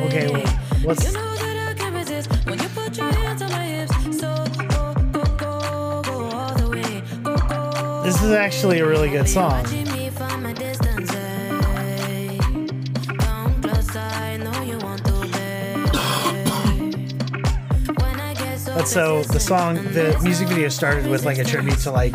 [0.06, 0.30] Okay.
[0.30, 0.46] well,
[0.84, 1.29] What's
[8.30, 9.64] is actually a really good song.
[18.76, 22.14] but so the song, the music video started with like a tribute to like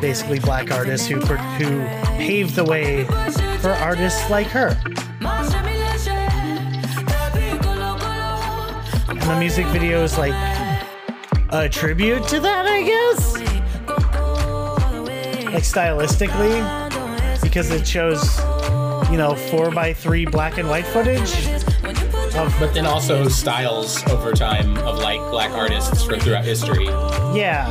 [0.00, 1.84] basically black artists who who
[2.16, 3.04] paved the way
[3.60, 4.80] for artists like her.
[9.08, 10.34] And the music video is like
[11.50, 13.27] a tribute to that, I guess
[15.52, 16.62] like stylistically,
[17.42, 18.38] because it shows,
[19.10, 21.48] you know, four by three black and white footage
[22.34, 26.86] of But then also styles over time of like black artists from throughout history.
[27.34, 27.66] yeah.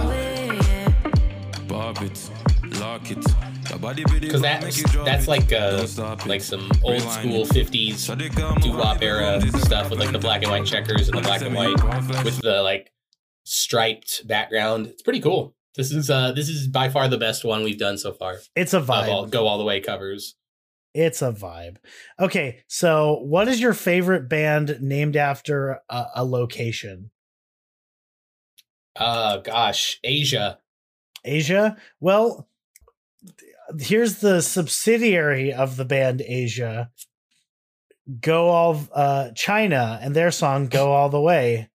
[4.20, 5.86] Because that's that's like uh
[6.26, 10.66] like some old school '50s doo wop era stuff with like the black and white
[10.66, 11.76] checkers and the black and white
[12.24, 12.92] with the like
[13.44, 14.88] striped background.
[14.88, 15.54] It's pretty cool.
[15.78, 18.40] This is uh this is by far the best one we've done so far.
[18.56, 19.30] It's a Of all vibe.
[19.32, 20.36] go all the way covers.
[20.94, 21.78] It's a vibe.
[22.20, 27.12] Okay, so what is your favorite band named after a, a location?
[28.96, 30.58] Uh gosh, Asia.
[31.24, 31.78] Asia?
[32.00, 32.48] Well,
[33.80, 36.90] here's the subsidiary of the band Asia.
[38.20, 41.70] Go all uh China and their song Go All the Way.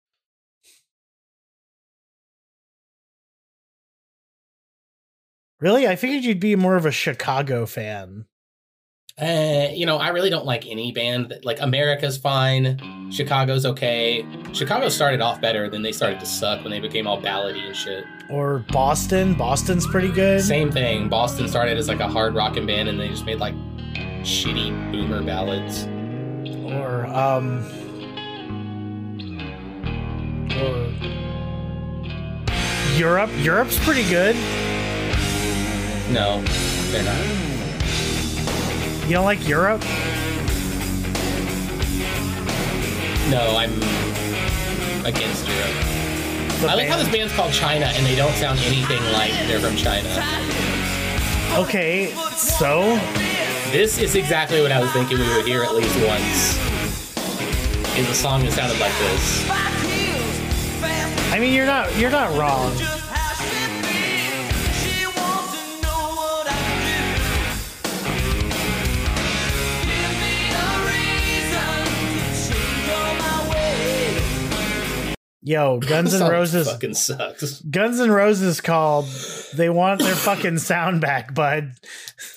[5.60, 5.86] Really?
[5.86, 8.24] I figured you'd be more of a Chicago fan.
[9.20, 11.28] Uh, you know, I really don't like any band.
[11.28, 14.24] That, like America's fine, Chicago's okay.
[14.54, 17.76] Chicago started off better, then they started to suck when they became all ballady and
[17.76, 18.04] shit.
[18.30, 19.34] Or Boston.
[19.34, 20.40] Boston's pretty good.
[20.42, 21.10] Same thing.
[21.10, 23.54] Boston started as like a hard rocking band, and they just made like
[24.22, 25.84] shitty boomer ballads.
[26.72, 27.58] or um
[30.56, 30.86] or
[32.96, 33.30] Europe.
[33.38, 34.36] Europe's pretty good.
[36.12, 36.42] No,
[36.90, 37.16] they're not.
[39.06, 39.80] You don't like Europe?
[43.30, 43.72] No, I'm
[45.06, 45.76] against Europe.
[46.60, 49.60] The I like how this band's called China, and they don't sound anything like they're
[49.60, 50.08] from China.
[51.54, 52.98] Okay, so
[53.70, 56.58] This is exactly what I was thinking we would hear at least once.
[57.96, 59.48] In the song that sounded like this.
[61.32, 62.99] I mean you're not you're not wrong.
[75.42, 77.60] Yo, Guns N' Roses fucking sucks.
[77.62, 79.06] Guns N' Roses called
[79.54, 81.72] they want their fucking sound back, bud.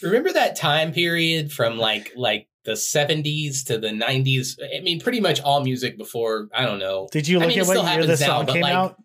[0.02, 4.58] Remember that time period from like like the 70s to the 90s?
[4.76, 7.10] I mean, pretty much all music before, I don't know.
[7.12, 8.96] Did you I mean, at what year now, song but, came like, out?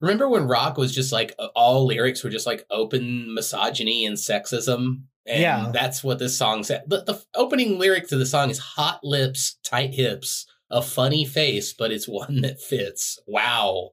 [0.00, 5.02] Remember when rock was just like all lyrics were just like open misogyny and sexism?
[5.26, 5.70] And Yeah.
[5.72, 6.82] that's what this song said.
[6.88, 11.74] The, the opening lyric to the song is hot lips, tight hips, a funny face,
[11.74, 13.18] but it's one that fits.
[13.26, 13.90] Wow.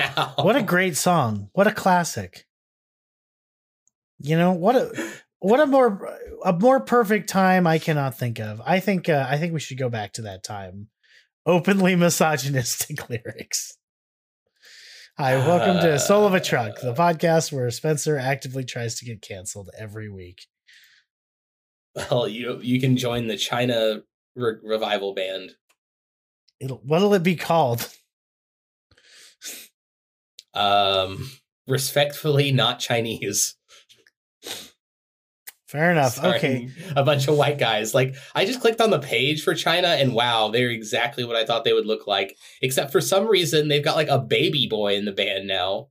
[0.00, 0.34] Ow.
[0.38, 1.50] What a great song.
[1.52, 2.46] What a classic.
[4.18, 8.60] You know, what a what a more a more perfect time I cannot think of.
[8.64, 10.88] I think uh, I think we should go back to that time.
[11.46, 13.76] Openly misogynistic lyrics.
[15.18, 19.22] Hi, welcome to Soul of a Truck, the podcast where Spencer actively tries to get
[19.22, 20.46] canceled every week.
[21.94, 24.02] Well, you you can join the China
[24.34, 25.52] re- revival band.
[26.60, 27.90] It'll, what'll it be called?
[30.54, 31.30] Um,
[31.66, 33.56] respectfully, not Chinese.
[35.66, 36.12] Fair enough.
[36.14, 36.68] Starring Okay.
[36.94, 37.94] a bunch of white guys.
[37.94, 41.44] Like I just clicked on the page for China, and wow, they're exactly what I
[41.44, 42.36] thought they would look like.
[42.62, 45.88] Except for some reason, they've got like a baby boy in the band now.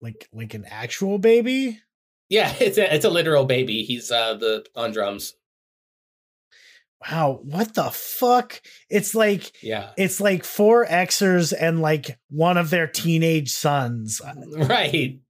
[0.00, 1.80] Like like an actual baby?
[2.28, 3.82] Yeah, it's a it's a literal baby.
[3.82, 5.34] He's uh the on drums.
[7.10, 8.62] Wow, what the fuck?
[8.88, 14.20] It's like Yeah, it's like four Xers and like one of their teenage sons.
[14.20, 14.34] Uh,
[14.64, 15.20] right.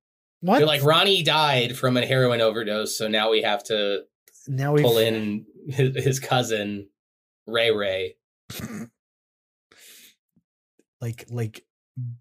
[0.41, 0.59] What?
[0.59, 4.03] They're like Ronnie died from a heroin overdose, so now we have to
[4.47, 6.89] now we pull in his, his cousin
[7.47, 8.17] Ray Ray.
[11.01, 11.65] like like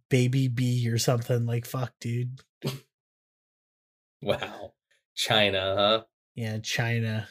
[0.10, 1.46] baby B or something.
[1.46, 2.40] Like fuck, dude.
[4.24, 4.72] Wow,
[5.16, 6.04] China, huh?
[6.34, 7.28] Yeah, China.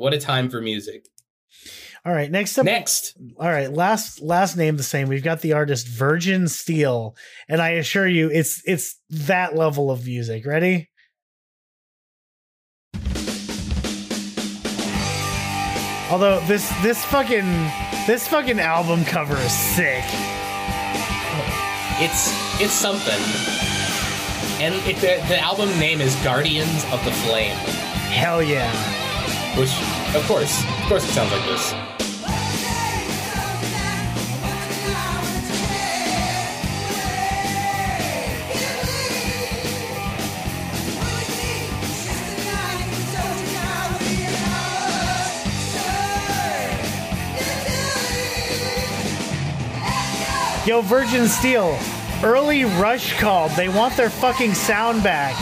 [0.00, 1.06] What a time for music.
[2.06, 2.64] All right, next up.
[2.64, 5.08] Next, All right, last last name the same.
[5.08, 7.14] We've got the artist Virgin Steele,
[7.50, 10.46] and I assure you, it's it's that level of music.
[10.46, 10.88] Ready?
[16.10, 17.70] Although this this fucking
[18.06, 20.02] this fucking album cover is sick.
[22.00, 23.20] it's it's something.
[24.62, 27.56] And it, the, the album name is Guardians of the Flame,
[28.08, 29.09] Hell yeah.
[29.56, 29.70] Which,
[30.14, 31.74] of course, of course it sounds like this.
[50.66, 51.76] Yo, Virgin Steele,
[52.22, 53.50] early Rush called.
[53.52, 55.34] They want their fucking sound back.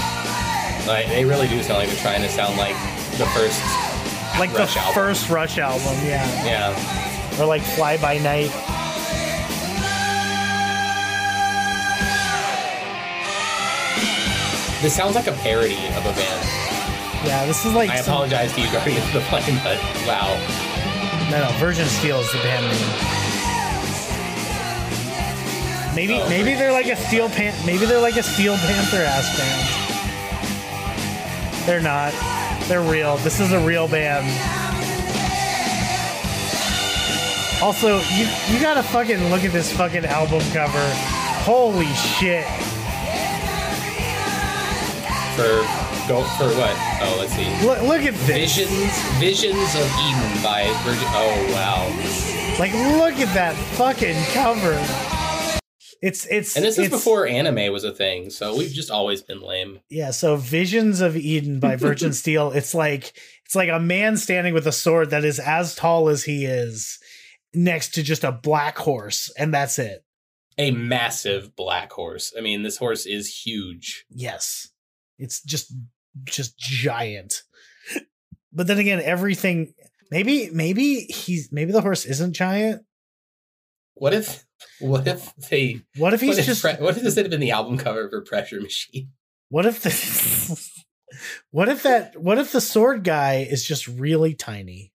[0.87, 2.75] Like, they really do sound like they're trying to sound like
[3.19, 3.61] the first
[4.39, 4.95] like Rush the album.
[4.95, 6.45] first Rush album, yeah.
[6.45, 7.41] Yeah.
[7.41, 8.51] Or like Fly By Night.
[14.81, 16.47] This sounds like a parody of a band.
[17.27, 19.77] Yeah, this is like I some- apologize to you, Guardians of the Flame, but
[20.07, 20.39] wow.
[21.31, 22.91] No, no, Virgin Steele is the band name.
[25.97, 26.29] Maybe, Oh.
[26.29, 27.53] maybe they're like a Steel Pan.
[27.67, 29.69] Maybe they're like a Steel Panther ass band.
[31.67, 32.15] They're not.
[32.69, 33.17] They're real.
[33.19, 34.27] This is a real band.
[37.63, 40.93] Also, you you gotta fucking look at this fucking album cover.
[41.45, 42.45] Holy shit!
[45.35, 45.65] For
[46.07, 46.77] go for what?
[47.01, 47.49] Oh, let's see.
[47.67, 48.59] Look, look at this.
[48.59, 51.09] Visions, Visions of Eden by Virgin.
[51.09, 51.89] Oh wow!
[52.59, 55.18] Like, look at that fucking cover.
[56.01, 59.41] It's it's And this is before anime was a thing, so we've just always been
[59.41, 59.81] lame.
[59.89, 62.53] Yeah, so Visions of Eden by Virgin Steele.
[62.53, 63.13] It's like
[63.45, 66.99] it's like a man standing with a sword that is as tall as he is
[67.53, 70.05] next to just a black horse, and that's it.
[70.57, 72.33] A massive black horse.
[72.37, 74.05] I mean, this horse is huge.
[74.11, 74.69] Yes.
[75.19, 75.73] It's just
[76.25, 77.43] just giant.
[78.51, 79.75] But then again, everything
[80.11, 82.83] maybe maybe he's maybe the horse isn't giant.
[83.95, 84.47] What if?
[84.81, 85.81] What if they?
[85.97, 88.09] What if he's what if, just Pre- what if this had been the album cover
[88.09, 89.11] for Pressure Machine?
[89.49, 89.91] what if the
[91.51, 94.93] What if that what if the sword guy is just really tiny?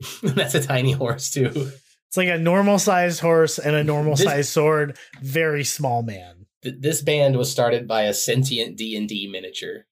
[0.22, 1.70] That's a tiny horse too.
[2.06, 6.46] It's like a normal sized horse and a normal This- sized sword, very small man,
[6.62, 9.86] Th- This band was started by a sentient D and D miniature.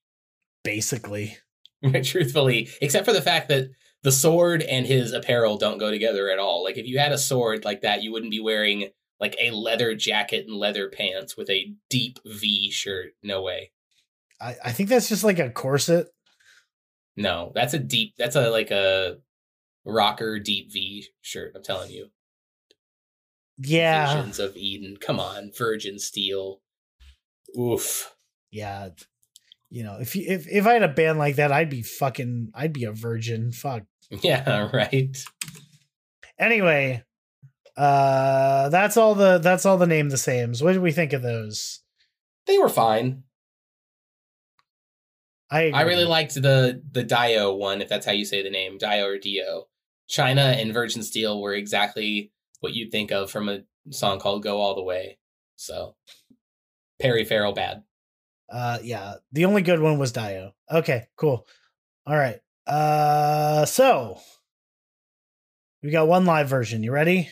[0.63, 1.37] basically.
[2.03, 3.69] Truthfully, except for the fact that
[4.03, 6.63] the sword and his apparel don't go together at all.
[6.63, 8.89] Like if you had a sword like that, you wouldn't be wearing
[9.19, 13.13] like a leather jacket and leather pants with a deep V shirt.
[13.23, 13.71] No way.
[14.39, 16.07] I, I think that's just like a corset.
[17.15, 18.13] No, that's a deep.
[18.17, 19.17] That's a like a
[19.85, 21.53] rocker deep V shirt.
[21.55, 22.09] I'm telling you.
[23.57, 24.13] Yeah.
[24.13, 24.97] Visions of Eden.
[24.97, 26.61] Come on, Virgin Steele.
[27.59, 28.13] Oof.
[28.51, 28.89] Yeah.
[29.69, 32.51] You know, if you if, if I had a band like that, I'd be fucking
[32.53, 33.51] I'd be a virgin.
[33.51, 33.83] Fuck.
[34.21, 35.17] Yeah, right.
[36.39, 37.03] Anyway,
[37.75, 40.63] uh that's all the that's all the name the sames.
[40.63, 41.81] What did we think of those?
[42.45, 43.23] They were fine.
[45.51, 48.77] I I really liked the the Dio one, if that's how you say the name,
[48.77, 49.67] Dio or Dio.
[50.07, 53.59] China and Virgin Steele were exactly what you'd think of from a
[53.89, 55.17] song called "Go All the Way."
[55.57, 55.95] So,
[56.99, 57.83] Perry Farrell bad.
[58.49, 60.53] Uh yeah, the only good one was Dio.
[60.71, 61.45] Okay, cool.
[62.05, 62.39] All right.
[62.65, 64.19] Uh so
[65.83, 66.83] we got one live version.
[66.83, 67.29] You ready?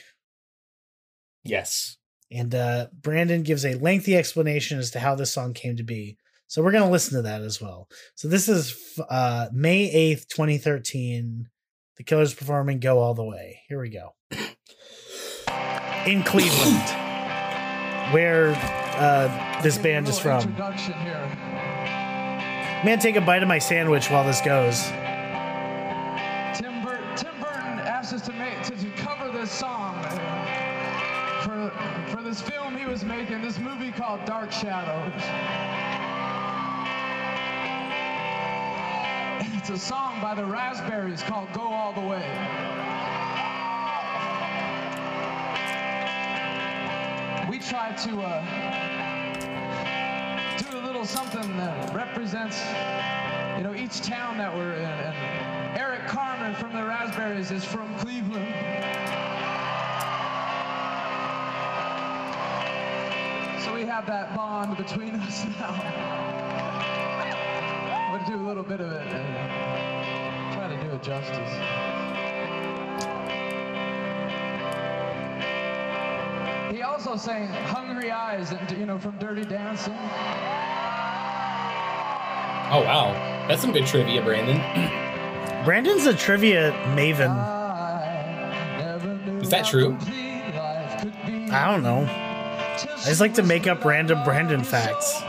[1.44, 1.98] Yes.
[2.32, 6.18] And uh Brandon gives a lengthy explanation as to how this song came to be.
[6.48, 7.90] So we're going to listen to that as well.
[8.14, 11.50] So this is f- uh May 8th, 2013.
[11.98, 13.62] The Killers performing Go All the Way.
[13.68, 14.14] Here we go.
[16.06, 16.84] In Cleveland,
[18.14, 18.54] where
[18.98, 20.54] uh this band is from.
[22.84, 24.84] Man, take a bite of my sandwich while this goes.
[26.58, 30.02] Tim, Bur- Tim Burton asked us to make to, to cover this song
[31.44, 31.72] for
[32.08, 35.12] for this film he was making, this movie called Dark Shadows.
[39.58, 42.75] It's a song by the Raspberries called Go All the Way.
[47.50, 48.42] We try to uh,
[50.58, 52.60] do a little something that represents
[53.58, 54.86] you know, each town that we're in.
[54.86, 58.54] And Eric Carmen from the Raspberries is from Cleveland.
[63.64, 65.70] So we have that bond between us now.
[68.10, 71.95] I'm gonna do a little bit of it and try to do it justice.
[76.76, 79.94] He also sang Hungry Eyes, and, you know, from Dirty Dancing.
[82.68, 83.14] Oh wow,
[83.48, 84.58] that's some good trivia, Brandon.
[85.64, 87.32] Brandon's a trivia maven.
[89.42, 89.98] Is that true?
[91.50, 92.06] I don't know.
[92.10, 95.22] I just like to make up random Brandon facts.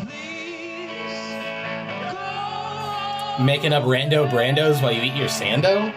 [3.41, 5.95] Making up rando brandos while you eat your sando.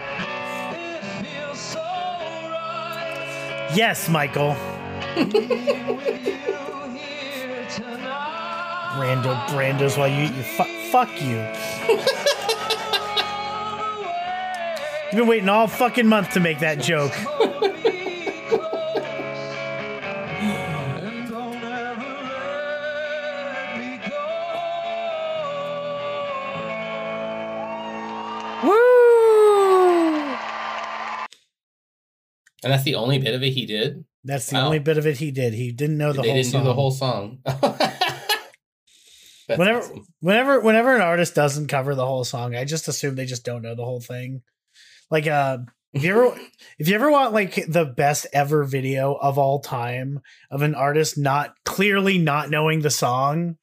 [3.74, 4.56] Yes, Michael.
[8.98, 11.38] Randall, brandos while you eat your fu- fuck you.
[15.06, 17.12] You've been waiting all fucking month to make that joke.
[28.62, 30.36] Woo!
[32.62, 34.04] And that's the only bit of it he did.
[34.24, 34.66] That's the Wow.
[34.66, 35.54] only bit of it he did.
[35.54, 36.60] He didn't know the they whole didn't song.
[36.62, 37.38] do the whole song.
[39.56, 40.06] Whenever awesome.
[40.20, 43.62] whenever whenever an artist doesn't cover the whole song, I just assume they just don't
[43.62, 44.42] know the whole thing.
[45.10, 45.58] Like uh
[45.92, 46.38] if you ever
[46.78, 50.20] if you ever want like the best ever video of all time
[50.52, 53.56] of an artist not clearly not knowing the song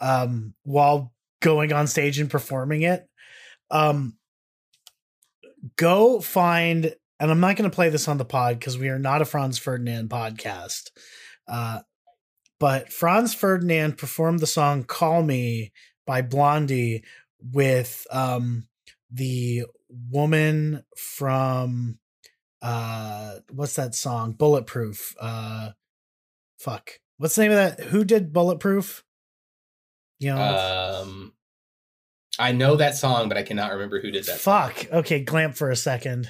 [0.00, 3.06] um while going on stage and performing it
[3.70, 4.16] um
[5.76, 8.98] go find and I'm not going to play this on the pod because we are
[8.98, 10.90] not a Franz Ferdinand podcast.
[11.46, 11.80] Uh
[12.60, 15.72] but Franz Ferdinand performed the song Call Me
[16.06, 17.04] by Blondie
[17.40, 18.66] with um
[19.10, 19.64] the
[20.10, 21.98] woman from
[22.62, 24.32] uh what's that song?
[24.32, 25.70] Bulletproof uh
[26.58, 26.90] fuck.
[27.18, 27.84] What's the name of that?
[27.86, 29.02] Who did Bulletproof?
[30.20, 31.32] You know Um,
[32.40, 34.40] I know that song, but I cannot remember who did that.
[34.40, 34.70] song.
[34.70, 34.92] fuck.
[34.92, 36.28] Okay glamp for a second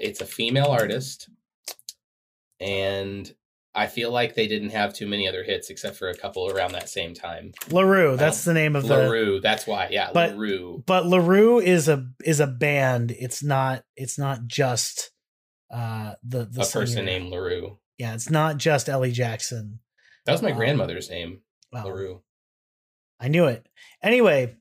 [0.00, 1.28] It's a female artist,
[2.60, 3.32] and
[3.74, 6.72] I feel like they didn't have too many other hits except for a couple around
[6.72, 7.52] that same time.
[7.70, 9.88] La Roux that's the name of the La Roux, that's why.
[9.90, 10.82] Yeah, But- Larue.
[10.86, 15.10] but La Roux is a is a band it's not it's not just
[15.72, 17.78] uh the the A person named Larue.
[17.98, 19.80] yeah it's not just Elly Jackson
[20.26, 21.40] That was my Um, grandmother's name,
[21.72, 21.84] Wow.
[21.86, 22.22] Larue.
[23.20, 23.66] I knew it.
[24.02, 24.56] Anyway,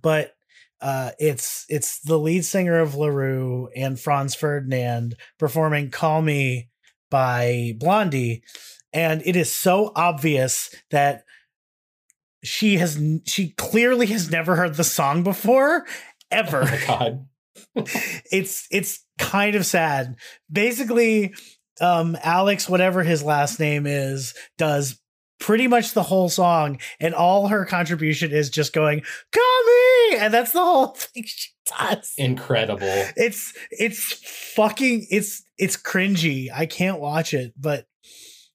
[0.00, 0.34] but
[0.82, 6.68] uh, it's it's the lead singer of La Roux and Franz Ferdinand performing "Call Me"
[7.10, 8.42] by Blondie,
[8.92, 11.24] and it is so obvious that
[12.42, 15.86] she has she clearly has never heard the song before
[16.30, 17.26] ever Oh god.
[18.32, 20.16] it's it's kind of sad.
[20.50, 21.34] Basically,
[21.80, 24.98] um Alex, whatever his last name is, does
[25.42, 30.16] pretty much the whole song, and all her contribution is just going, Call me!
[30.18, 32.12] And that's the whole thing she does.
[32.16, 32.86] Incredible.
[33.16, 34.12] It's it's
[34.54, 36.48] fucking it's it's cringy.
[36.54, 37.86] I can't watch it, but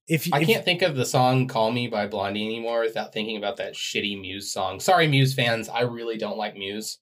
[0.07, 3.13] if you I if- can't think of the song Call Me by Blondie anymore without
[3.13, 4.79] thinking about that shitty Muse song.
[4.79, 5.67] Sorry, Muse fans.
[5.69, 6.99] I really don't like Muse.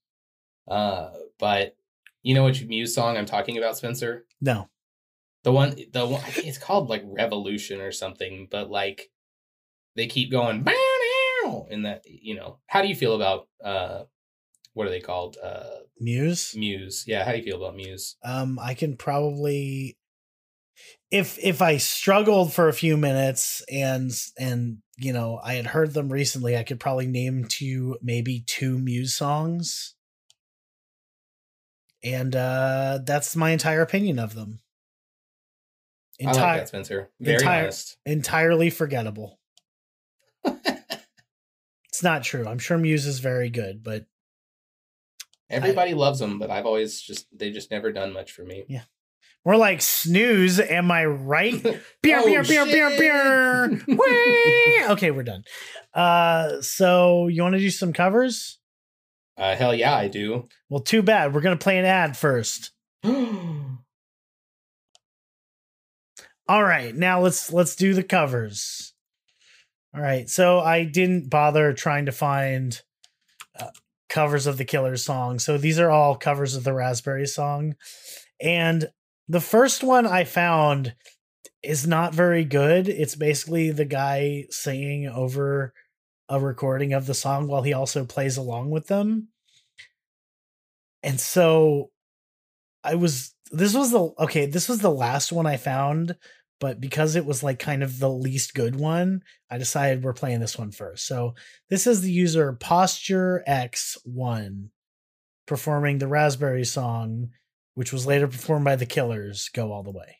[0.67, 1.75] Uh, but
[2.23, 4.25] you know which Muse song I'm talking about, Spencer?
[4.41, 4.69] no.
[5.43, 9.11] The one, the one, it's called like Revolution or something, but like
[9.95, 10.73] they keep going "Bow,
[11.43, 12.59] dow," in that, you know.
[12.67, 14.03] How do you feel about, uh,
[14.73, 15.37] what are they called?
[15.41, 15.63] Uh,
[15.99, 16.53] Muse.
[16.55, 17.05] Muse.
[17.07, 17.23] Yeah.
[17.23, 18.17] How do you feel about Muse?
[18.23, 19.97] um i can probably
[21.09, 25.93] if if i struggled for a few minutes and and you know i had heard
[25.93, 29.95] them recently i could probably name to you maybe two muse songs
[32.03, 34.59] and uh that's my entire opinion of them
[36.21, 37.09] I like Entire, that, Spencer.
[37.19, 37.97] Very entire- honest.
[38.05, 39.37] entirely forgettable
[41.95, 44.05] it's not true i'm sure muse is very good but
[45.47, 48.65] Everybody loves them, but I've always just, they've just never done much for me.
[48.67, 48.81] Yeah.
[49.45, 51.61] More like snooze, am I right?
[52.01, 52.99] Beer, Oh, beer, beer, beer, shit.
[52.99, 53.79] beer.
[54.89, 55.43] Okay, we're done.
[55.93, 58.57] Uh, so you want to do some covers?
[59.37, 60.47] Uh, hell yeah, I do.
[60.67, 61.35] Well, too bad.
[61.35, 62.71] We're gonna play an ad first.
[63.03, 63.77] All
[66.49, 68.94] right, now let's let's do the covers.
[69.95, 72.81] All right, so I didn't bother trying to find
[73.57, 73.69] uh,
[74.09, 75.39] covers of the Killers song.
[75.39, 77.75] So these are all covers of the Raspberry song,
[78.41, 78.89] and
[79.29, 80.95] the first one I found
[81.63, 82.89] is not very good.
[82.89, 85.73] It's basically the guy singing over
[86.27, 89.29] a recording of the song while he also plays along with them.
[91.03, 91.91] And so
[92.83, 96.17] I was this was the okay, this was the last one I found,
[96.59, 100.39] but because it was like kind of the least good one, I decided we're playing
[100.39, 101.05] this one first.
[101.05, 101.35] So
[101.69, 104.69] this is the user Posture X1
[105.45, 107.29] performing the Raspberry song,
[107.75, 110.17] which was later performed by the Killers, Go All the Way.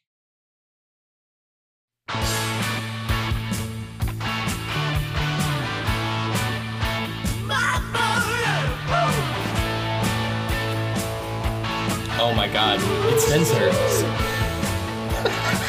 [12.17, 12.79] Oh my god,
[13.13, 13.71] it's Spencer.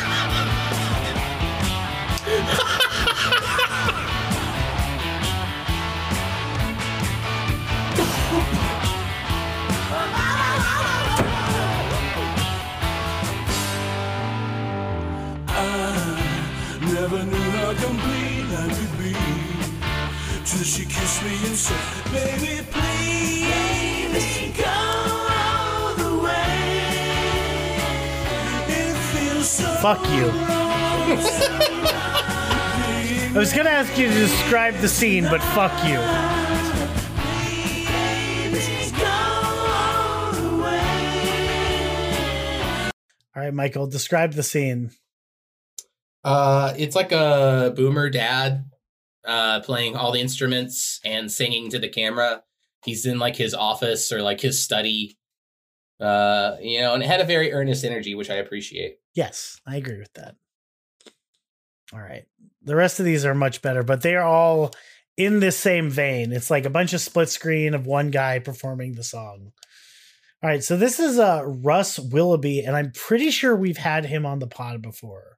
[20.56, 21.78] till she kissed me and said,
[22.12, 26.86] "Baby, please go all the way."
[28.68, 30.30] It feels so Fuck you.
[33.34, 35.98] I was gonna ask you to describe the scene, but fuck you.
[38.50, 40.80] Please go all the way.
[43.36, 44.90] right, Michael, describe the scene.
[46.24, 48.64] Uh, it's like a boomer dad
[49.26, 52.42] uh, playing all the instruments and singing to the camera.
[52.84, 55.18] He's in like his office or like his study,
[56.00, 58.98] uh, you know, and it had a very earnest energy, which I appreciate.
[59.14, 60.36] Yes, I agree with that.
[61.92, 62.24] All right.
[62.62, 64.72] The rest of these are much better, but they are all
[65.16, 66.32] in this same vein.
[66.32, 69.52] It's like a bunch of split screen of one guy performing the song.
[70.42, 74.26] All right, so this is uh Russ Willoughby, and I'm pretty sure we've had him
[74.26, 75.35] on the pod before.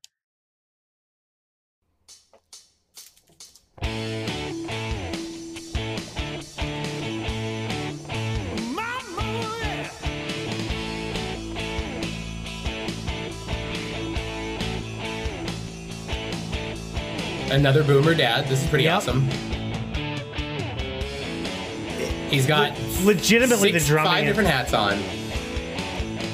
[17.51, 18.47] Another boomer dad.
[18.49, 18.97] This is pretty Yep.
[18.97, 19.29] awesome.
[22.31, 22.73] He's got
[23.05, 24.13] Legitimately six, the drumming.
[24.13, 24.99] five different hats on.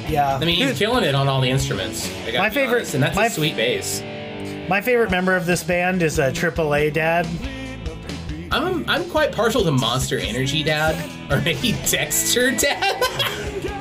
[0.09, 0.37] yeah.
[0.37, 2.09] I mean, he's Dude, killing it on all the instruments.
[2.27, 4.03] I My favorite- honest, and that's my a f- sweet bass.
[4.69, 7.27] My favorite member of this band is a AAA dad.
[8.51, 10.95] I'm I'm quite partial to Monster Energy Dad,
[11.31, 13.03] or maybe Dexter Dad.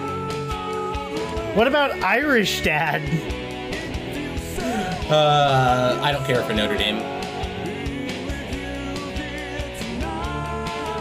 [1.53, 2.99] What about Irish dad?
[5.11, 6.97] uh, I don't care for Notre Dame.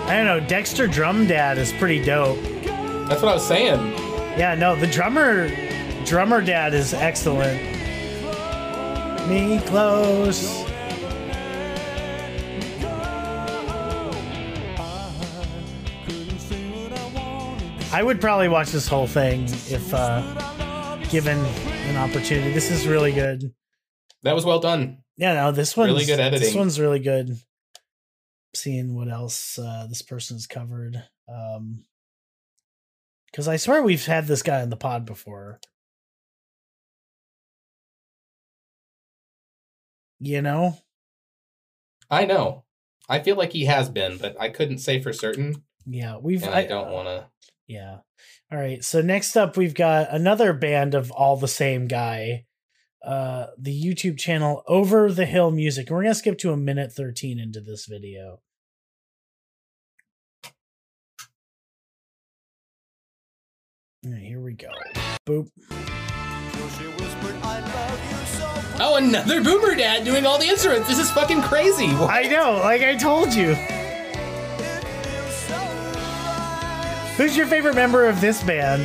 [0.07, 0.41] I don't know.
[0.47, 2.39] Dexter Drum Dad is pretty dope.
[3.09, 3.93] That's what I was saying.
[4.39, 5.49] Yeah, no, the drummer
[6.05, 7.59] drummer dad is excellent.
[9.29, 10.65] Me close.
[17.95, 20.23] I would probably watch this whole thing if uh
[21.13, 22.53] given an opportunity.
[22.53, 23.53] This is really good.
[24.23, 25.03] That was well done.
[25.19, 27.37] Yeah, no, this one's Really good This one's really good.
[28.55, 31.85] Seeing what else uh, this person's covered, um,
[33.27, 35.59] because I swear we've had this guy on the pod before.
[40.25, 40.79] You know,
[42.09, 42.63] I know.
[43.09, 46.45] I feel like he has been, but I couldn't say for certain, yeah, we've.
[46.45, 47.27] and I don't want to.
[47.67, 47.99] Yeah.
[48.53, 48.85] All right.
[48.85, 52.45] So next up, we've got another band of all the same guy.
[53.05, 55.89] Uh, the YouTube channel Over the Hill Music.
[55.89, 58.41] And we're gonna skip to a minute thirteen into this video.
[64.07, 64.71] All right, here we go.
[65.27, 65.49] Boop.
[68.85, 70.89] Oh, another boomer dad doing all the instruments.
[70.89, 71.87] This is fucking crazy.
[71.87, 73.55] I know, like I told you.
[77.17, 78.83] Who's your favorite member of this band?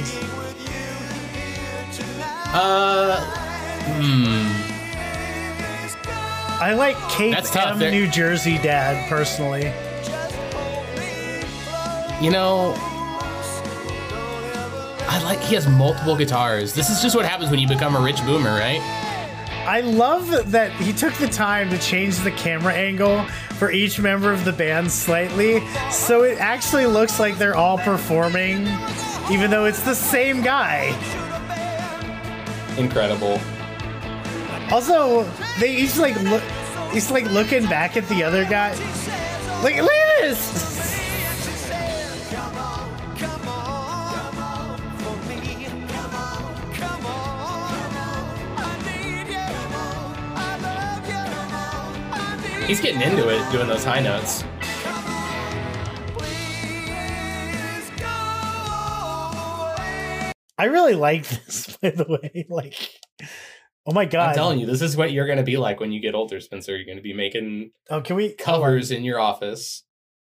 [2.53, 3.19] Uh,
[3.87, 4.67] hmm.
[6.61, 7.81] I like Cape That's tough.
[7.81, 9.73] M, New Jersey dad personally.
[12.23, 12.75] You know,
[15.09, 16.75] I like he has multiple guitars.
[16.75, 18.96] This is just what happens when you become a rich boomer, right?
[19.67, 23.21] I love that he took the time to change the camera angle
[23.59, 25.61] for each member of the band slightly,
[25.91, 28.65] so it actually looks like they're all performing,
[29.29, 30.95] even though it's the same guy.
[32.77, 33.41] Incredible.
[34.71, 35.29] Also,
[35.59, 36.43] they each like look,
[36.93, 38.71] he's like looking back at the other guy.
[39.63, 40.96] Like, look at this.
[52.67, 54.43] He's getting into it, doing those high notes.
[60.57, 62.45] I really like this, by the way.
[62.49, 62.75] Like,
[63.85, 64.29] oh my god!
[64.29, 66.75] I'm telling you, this is what you're gonna be like when you get older, Spencer.
[66.75, 69.83] You're gonna be making Oh, can we covers in your office.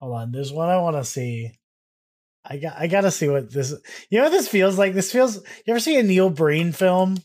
[0.00, 1.52] Hold on, there's one I want to see.
[2.46, 3.74] I got I gotta see what this.
[4.08, 4.94] You know what this feels like?
[4.94, 5.36] This feels.
[5.36, 7.18] You ever see a Neil Breen film?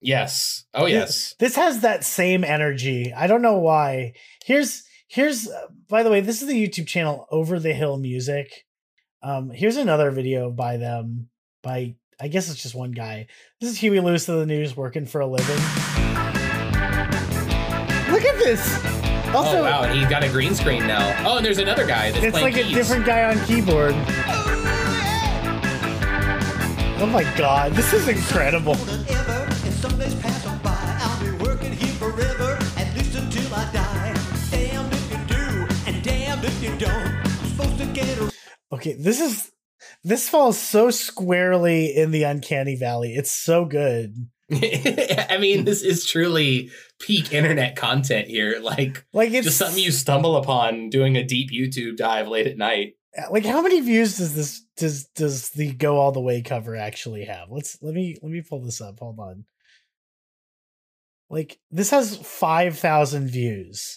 [0.00, 0.64] Yes.
[0.74, 1.34] Oh yes.
[1.38, 3.12] This has that same energy.
[3.12, 4.14] I don't know why.
[4.44, 5.48] Here's here's.
[5.48, 8.64] uh, by the way, this is the YouTube channel Over the Hill Music.
[9.22, 11.28] Um, here's another video by them.
[11.62, 13.26] By I guess it's just one guy.
[13.60, 15.56] This is Huey Lewis of the News working for a living.
[18.10, 18.74] Look at this.
[19.34, 21.14] Also, oh wow, and he got a green screen now.
[21.24, 23.94] Oh, and there's another guy that's it's playing like a different guy on keyboard.
[27.02, 28.76] Oh my god, this is incredible.
[38.72, 39.52] Okay, this is
[40.02, 43.14] this falls so squarely in the uncanny valley.
[43.14, 44.14] It's so good.
[44.50, 48.58] I mean, this is truly peak internet content here.
[48.62, 52.56] Like, Like it's just something you stumble upon doing a deep YouTube dive late at
[52.56, 52.94] night.
[53.16, 56.76] Uh, like how many views does this does does the go all the way cover
[56.76, 57.48] actually have?
[57.50, 59.00] Let's let me let me pull this up.
[59.00, 59.44] Hold on.
[61.28, 63.96] Like this has 5,000 views.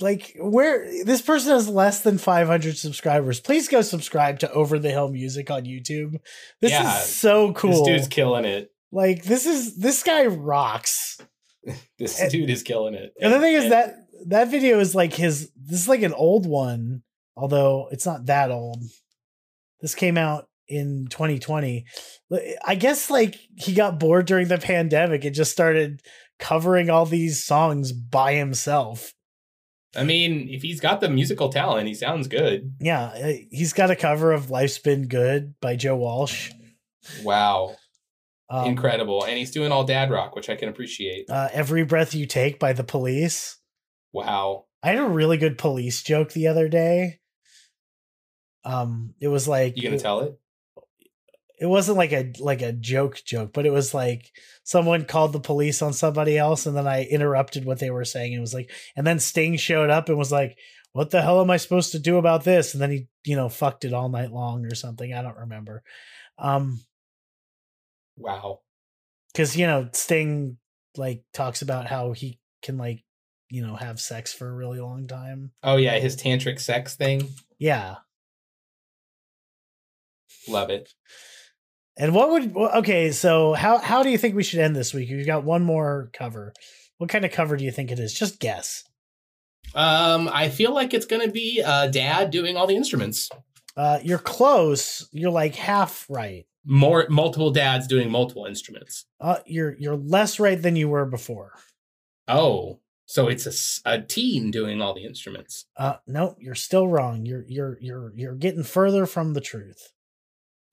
[0.00, 3.40] Like where this person has less than 500 subscribers.
[3.40, 6.20] Please go subscribe to Over the Hill Music on YouTube.
[6.60, 7.84] This Yeah, is so cool.
[7.84, 8.70] This dude's killing it.
[8.92, 11.18] like this is this guy rocks.
[11.98, 13.12] This And- dude is killing it.
[13.20, 13.94] And the thing is And- that
[14.28, 17.02] that video is like his this is like an old one,
[17.36, 18.82] although it's not that old.
[19.80, 21.84] This came out in 2020.
[22.64, 26.00] I guess like he got bored during the pandemic and just started
[26.38, 29.12] covering all these songs by himself.
[29.96, 32.74] I mean, if he's got the musical talent, he sounds good.
[32.80, 36.50] Yeah, uh, he's got a cover of Life's Been Good by Joe Walsh.
[37.22, 37.76] Wow,
[38.50, 41.30] Um, incredible, and he's doing all dad rock, which I can appreciate.
[41.30, 43.56] Uh, Every Breath You Take by the Police.
[44.12, 47.20] Wow, I had a really good police joke the other day.
[48.64, 50.38] Um, it was like you gonna tell it?
[51.60, 54.30] It wasn't like a like a joke joke, but it was like
[54.64, 58.32] someone called the police on somebody else, and then I interrupted what they were saying.
[58.32, 60.56] It was like, and then Sting showed up and was like,
[60.92, 63.48] "What the hell am I supposed to do about this?" And then he, you know,
[63.48, 65.12] fucked it all night long or something.
[65.12, 65.82] I don't remember.
[66.38, 66.80] Um,
[68.16, 68.60] Wow,
[69.32, 70.58] because you know Sting
[70.96, 73.04] like talks about how he can like
[73.48, 75.52] you know have sex for a really long time.
[75.62, 77.28] oh yeah, his tantric sex thing.
[77.58, 77.96] Yeah,
[80.48, 80.94] Love it.
[81.98, 83.10] And what would okay?
[83.10, 85.10] So how how do you think we should end this week?
[85.10, 86.54] We've got one more cover.
[86.98, 88.14] What kind of cover do you think it is?
[88.14, 88.84] Just guess.
[89.74, 93.28] Um, I feel like it's gonna be uh, dad doing all the instruments.
[93.76, 95.08] Uh, you're close.
[95.12, 96.46] You're like half right.
[96.64, 99.04] More multiple dads doing multiple instruments.
[99.20, 101.52] Uh, you're you're less right than you were before.
[102.28, 105.66] Oh, so it's a, a teen doing all the instruments.
[105.76, 107.26] Uh, no, you're still wrong.
[107.26, 109.92] You're you're you're you're getting further from the truth.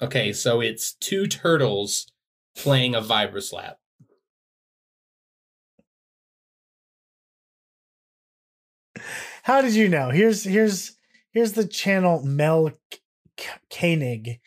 [0.02, 2.08] Okay, so it's two turtles
[2.56, 3.76] playing a vibroslap.
[9.44, 10.10] How did you know?
[10.10, 10.98] Here's here's
[11.32, 12.72] here's the channel Mel
[13.70, 14.40] Koenig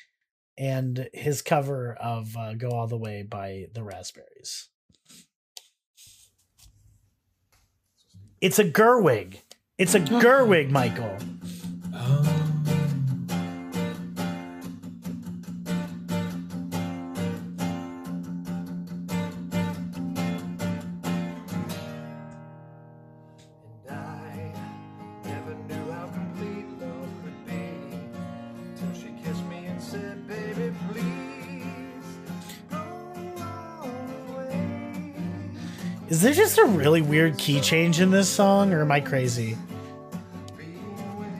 [0.59, 4.69] and his cover of uh, "Go All the Way" by the Raspberries.
[8.41, 9.39] It's a Gerwig.
[9.79, 11.17] It's a Gerwig, Michael.
[36.29, 39.57] There just a really weird key change in this song, or am I crazy?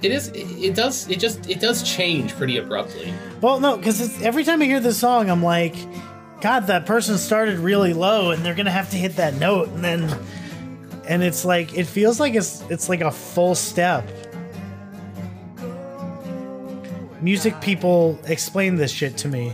[0.01, 0.29] It is.
[0.29, 1.11] It, it does.
[1.11, 1.51] It just.
[1.51, 3.13] It does change pretty abruptly.
[3.43, 5.75] Well, no, because every time I hear this song, I'm like,
[6.41, 9.85] God, that person started really low, and they're gonna have to hit that note, and
[9.85, 10.19] then,
[11.07, 14.09] and it's like it feels like it's it's like a full step.
[17.21, 19.53] Music people explain this shit to me.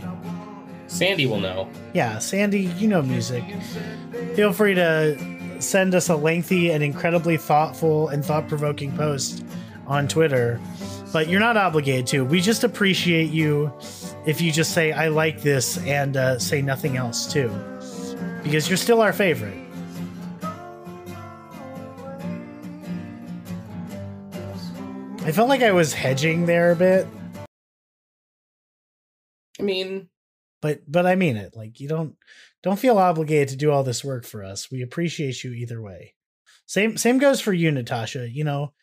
[0.95, 1.69] Sandy will know.
[1.93, 3.43] Yeah, Sandy, you know music.
[4.35, 5.17] Feel free to
[5.59, 9.43] send us a lengthy and incredibly thoughtful and thought provoking post
[9.87, 10.57] on Twitter,
[11.11, 12.23] but you're not obligated to.
[12.23, 13.73] We just appreciate you
[14.25, 17.49] if you just say, I like this and uh, say nothing else too,
[18.41, 19.57] because you're still our favorite.
[25.25, 27.05] I felt like I was hedging there a bit,
[29.59, 30.07] I mean,
[30.65, 31.55] but but I mean it.
[31.55, 32.15] Like you don't
[32.63, 34.71] don't feel obligated to do all this work for us.
[34.71, 36.15] We appreciate you either way.
[36.65, 38.27] Same same goes for you, Natasha.
[38.27, 38.73] You know,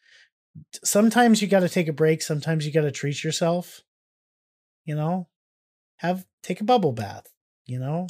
[0.84, 2.22] sometimes you got to take a break.
[2.22, 3.80] Sometimes you got to treat yourself.
[4.84, 5.26] You know,
[5.96, 7.26] have take a bubble bath.
[7.66, 8.06] You know,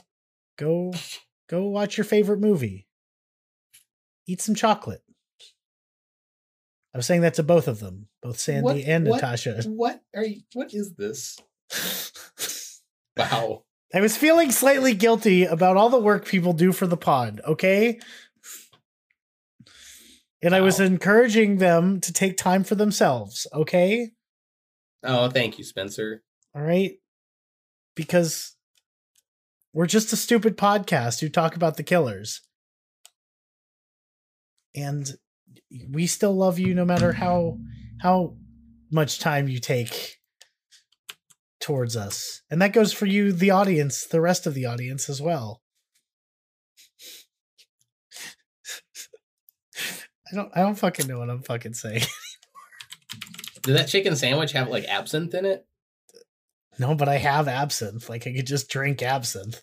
[0.58, 0.92] go
[1.48, 2.86] go watch your favorite movie.
[4.26, 5.02] Eat some chocolate.
[6.94, 9.62] I was saying that to both of them, both Sandy what- and what- Natasha.
[9.64, 10.42] What are you?
[10.52, 11.38] What is this?
[13.16, 13.64] Wow.
[13.94, 18.01] I was feeling slightly guilty about all the work people do for the pod, okay?
[20.43, 24.12] And I was encouraging them to take time for themselves, okay?
[25.05, 26.22] Oh, thank you, Spencer.
[26.55, 26.93] All right?
[27.94, 28.56] Because
[29.74, 32.40] we're just a stupid podcast who talk about the killers.
[34.74, 35.10] And
[35.90, 37.59] we still love you no matter how
[38.01, 38.36] how
[38.90, 40.18] much time you take
[41.62, 42.43] towards us.
[42.51, 45.62] And that goes for you the audience, the rest of the audience as well.
[50.30, 52.02] I don't I don't fucking know what I'm fucking saying.
[53.62, 55.64] Did that chicken sandwich have like absinthe in it?
[56.78, 58.09] no, but I have absinthe.
[58.09, 59.62] Like I could just drink absinthe.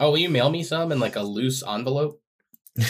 [0.00, 2.20] Oh, will you mail me some in like a loose envelope?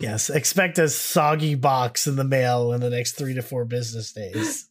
[0.00, 4.12] Yes, expect a soggy box in the mail in the next three to four business
[4.12, 4.66] days.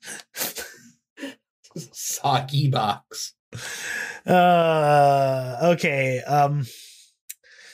[1.76, 3.34] Soggy box.
[4.26, 6.22] uh, okay.
[6.22, 6.66] Um,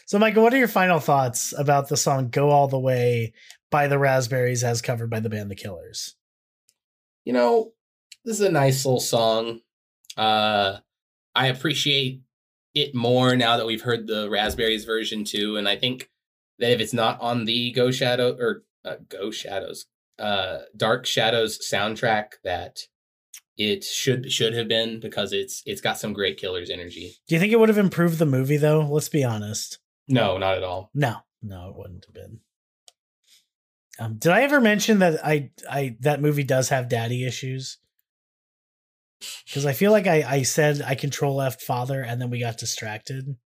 [0.06, 3.34] so, Michael, what are your final thoughts about the song "Go All the Way"
[3.72, 6.16] by the Raspberries, as covered by the band The Killers?
[7.26, 7.74] You know,
[8.24, 9.62] this is a nice little song.
[10.16, 10.78] Uh,
[11.34, 12.22] I appreciate
[12.74, 16.10] it more now that we've heard the Raspberries version too, and I think
[16.60, 19.88] that if it's not on the Go Shadow or uh, Go Shadows,
[20.20, 22.82] uh, Dark Shadows soundtrack, that
[23.58, 27.16] it should should have been because it's it's got some great Killers energy.
[27.28, 28.82] Do you think it would have improved the movie, though?
[28.82, 29.80] Let's be honest.
[30.08, 30.92] No, not at all.
[30.94, 32.40] No, no, it wouldn't have been.
[33.98, 37.78] Um, did I ever mention that I I that movie does have daddy issues?
[39.46, 42.58] Because I feel like I I said I control left father, and then we got
[42.58, 43.38] distracted.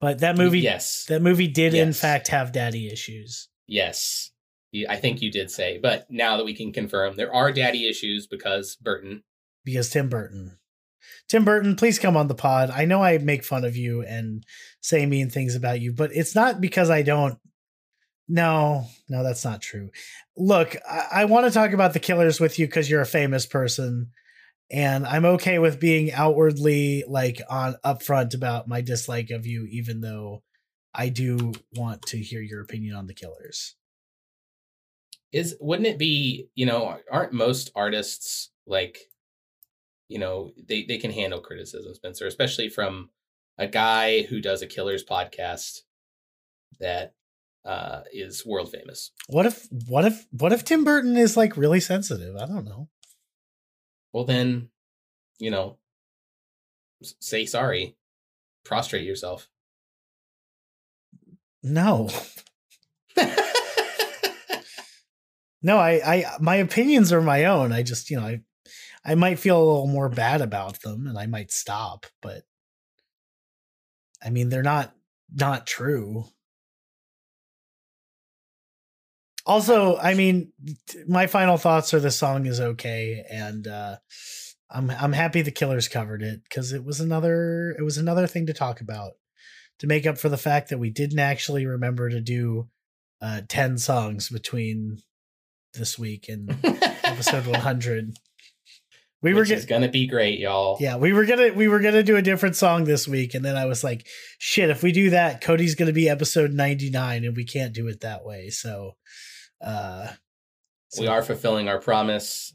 [0.00, 3.48] But that movie, yes, that movie did in fact have daddy issues.
[3.66, 4.30] yes,
[4.88, 5.78] I think you did say.
[5.78, 9.22] But now that we can confirm, there are daddy issues because Burton.
[9.64, 10.58] because Tim Burton.
[11.28, 12.70] Tim Burton, please come on the pod.
[12.70, 14.44] I know I make fun of you and
[14.80, 17.38] say mean things about you, but it's not because I don't.
[18.28, 19.90] No, no, that's not true.
[20.36, 23.44] Look, I, I want to talk about the killers with you because you're a famous
[23.46, 24.10] person,
[24.70, 30.00] and I'm okay with being outwardly like on upfront about my dislike of you, even
[30.00, 30.42] though
[30.94, 33.74] I do want to hear your opinion on the killers.
[35.32, 38.98] Is wouldn't it be you know aren't most artists like
[40.08, 43.10] you know they they can handle criticism spencer especially from
[43.58, 45.82] a guy who does a killers podcast
[46.80, 47.14] that
[47.64, 51.80] uh is world famous What if, what if, what if Tim Burton is like really
[51.80, 52.34] sensitive?
[52.36, 52.88] I don't know.
[54.12, 54.70] well then
[55.38, 55.76] you know
[57.02, 57.96] say sorry
[58.64, 59.48] prostrate yourself
[61.62, 62.08] No,
[65.62, 67.72] No, I, I, my opinions are my own.
[67.72, 68.40] I just, you know, I,
[69.04, 72.06] I might feel a little more bad about them, and I might stop.
[72.22, 72.42] But,
[74.22, 74.94] I mean, they're not
[75.32, 76.24] not true.
[79.46, 80.52] Also, I mean,
[81.08, 83.96] my final thoughts are the song is okay, and uh,
[84.70, 88.46] I'm I'm happy the Killers covered it because it was another it was another thing
[88.46, 89.12] to talk about
[89.78, 92.68] to make up for the fact that we didn't actually remember to do
[93.22, 94.98] uh, ten songs between
[95.74, 96.56] this week and
[97.04, 98.16] episode 100.
[99.22, 101.80] We were Which is getting gonna be great y'all yeah, we were gonna we were
[101.80, 104.06] gonna do a different song this week, and then I was like,
[104.38, 108.00] shit, if we do that, Cody's gonna be episode 99, and we can't do it
[108.00, 108.48] that way.
[108.48, 108.92] So
[109.60, 110.08] uh
[110.98, 112.54] we are fulfilling our promise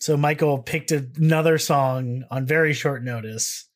[0.00, 3.68] so Michael picked another song on very short notice,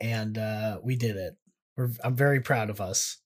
[0.00, 1.36] and uh we did it.
[1.76, 3.18] We're I'm very proud of us.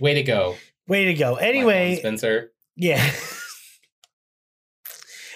[0.00, 0.56] Way to go
[0.88, 1.36] Way to go.
[1.36, 3.02] Anyway, spencer Yeah.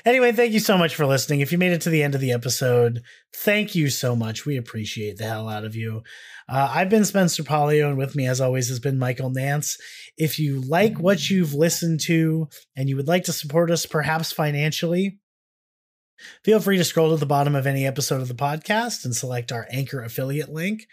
[0.05, 1.41] anyway, thank you so much for listening.
[1.41, 3.03] If you made it to the end of the episode,
[3.35, 4.45] thank you so much.
[4.45, 6.03] We appreciate the hell out of you.
[6.49, 9.79] Uh, I've been Spencer Polio, and with me, as always, has been Michael Nance.
[10.17, 14.33] If you like what you've listened to and you would like to support us, perhaps
[14.33, 15.19] financially,
[16.45, 19.53] feel free to scroll to the bottom of any episode of the podcast and select
[19.53, 20.87] our Anchor affiliate link.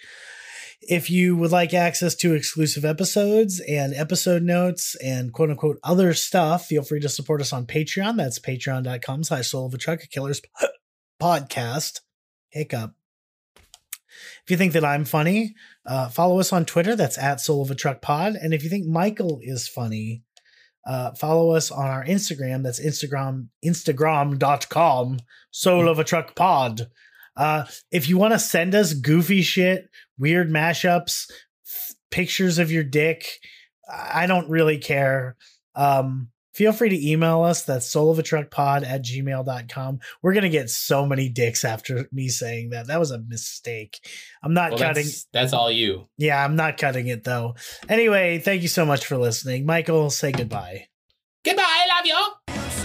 [0.89, 6.13] If you would like access to exclusive episodes and episode notes and quote unquote other
[6.13, 8.17] stuff, feel free to support us on Patreon.
[8.17, 10.41] That's patreon.com slash soul of a truck, killer's
[11.21, 12.01] podcast.
[12.49, 12.93] Hiccup.
[14.43, 15.55] If you think that I'm funny,
[15.85, 16.95] uh, follow us on Twitter.
[16.95, 18.35] That's at soul of a truck pod.
[18.35, 20.23] And if you think Michael is funny,
[20.85, 22.63] uh, follow us on our Instagram.
[22.63, 25.19] That's Instagram, Instagram.com,
[25.51, 26.87] soul of a truck pod.
[27.35, 31.29] Uh, if you want to send us goofy shit, weird mashups,
[31.65, 33.25] f- pictures of your dick,
[33.89, 35.35] I don't really care.
[35.75, 37.63] Um, feel free to email us.
[37.63, 39.99] That's soul of a truck pod at gmail.com.
[40.21, 42.87] We're going to get so many dicks after me saying that.
[42.87, 43.99] That was a mistake.
[44.43, 45.05] I'm not well, cutting.
[45.05, 47.55] that's, that's all you Yeah, I'm not cutting it though.
[47.89, 49.65] Anyway, thank you so much for listening.
[49.65, 50.87] Michael, say goodbye.
[51.43, 52.82] goodbye love you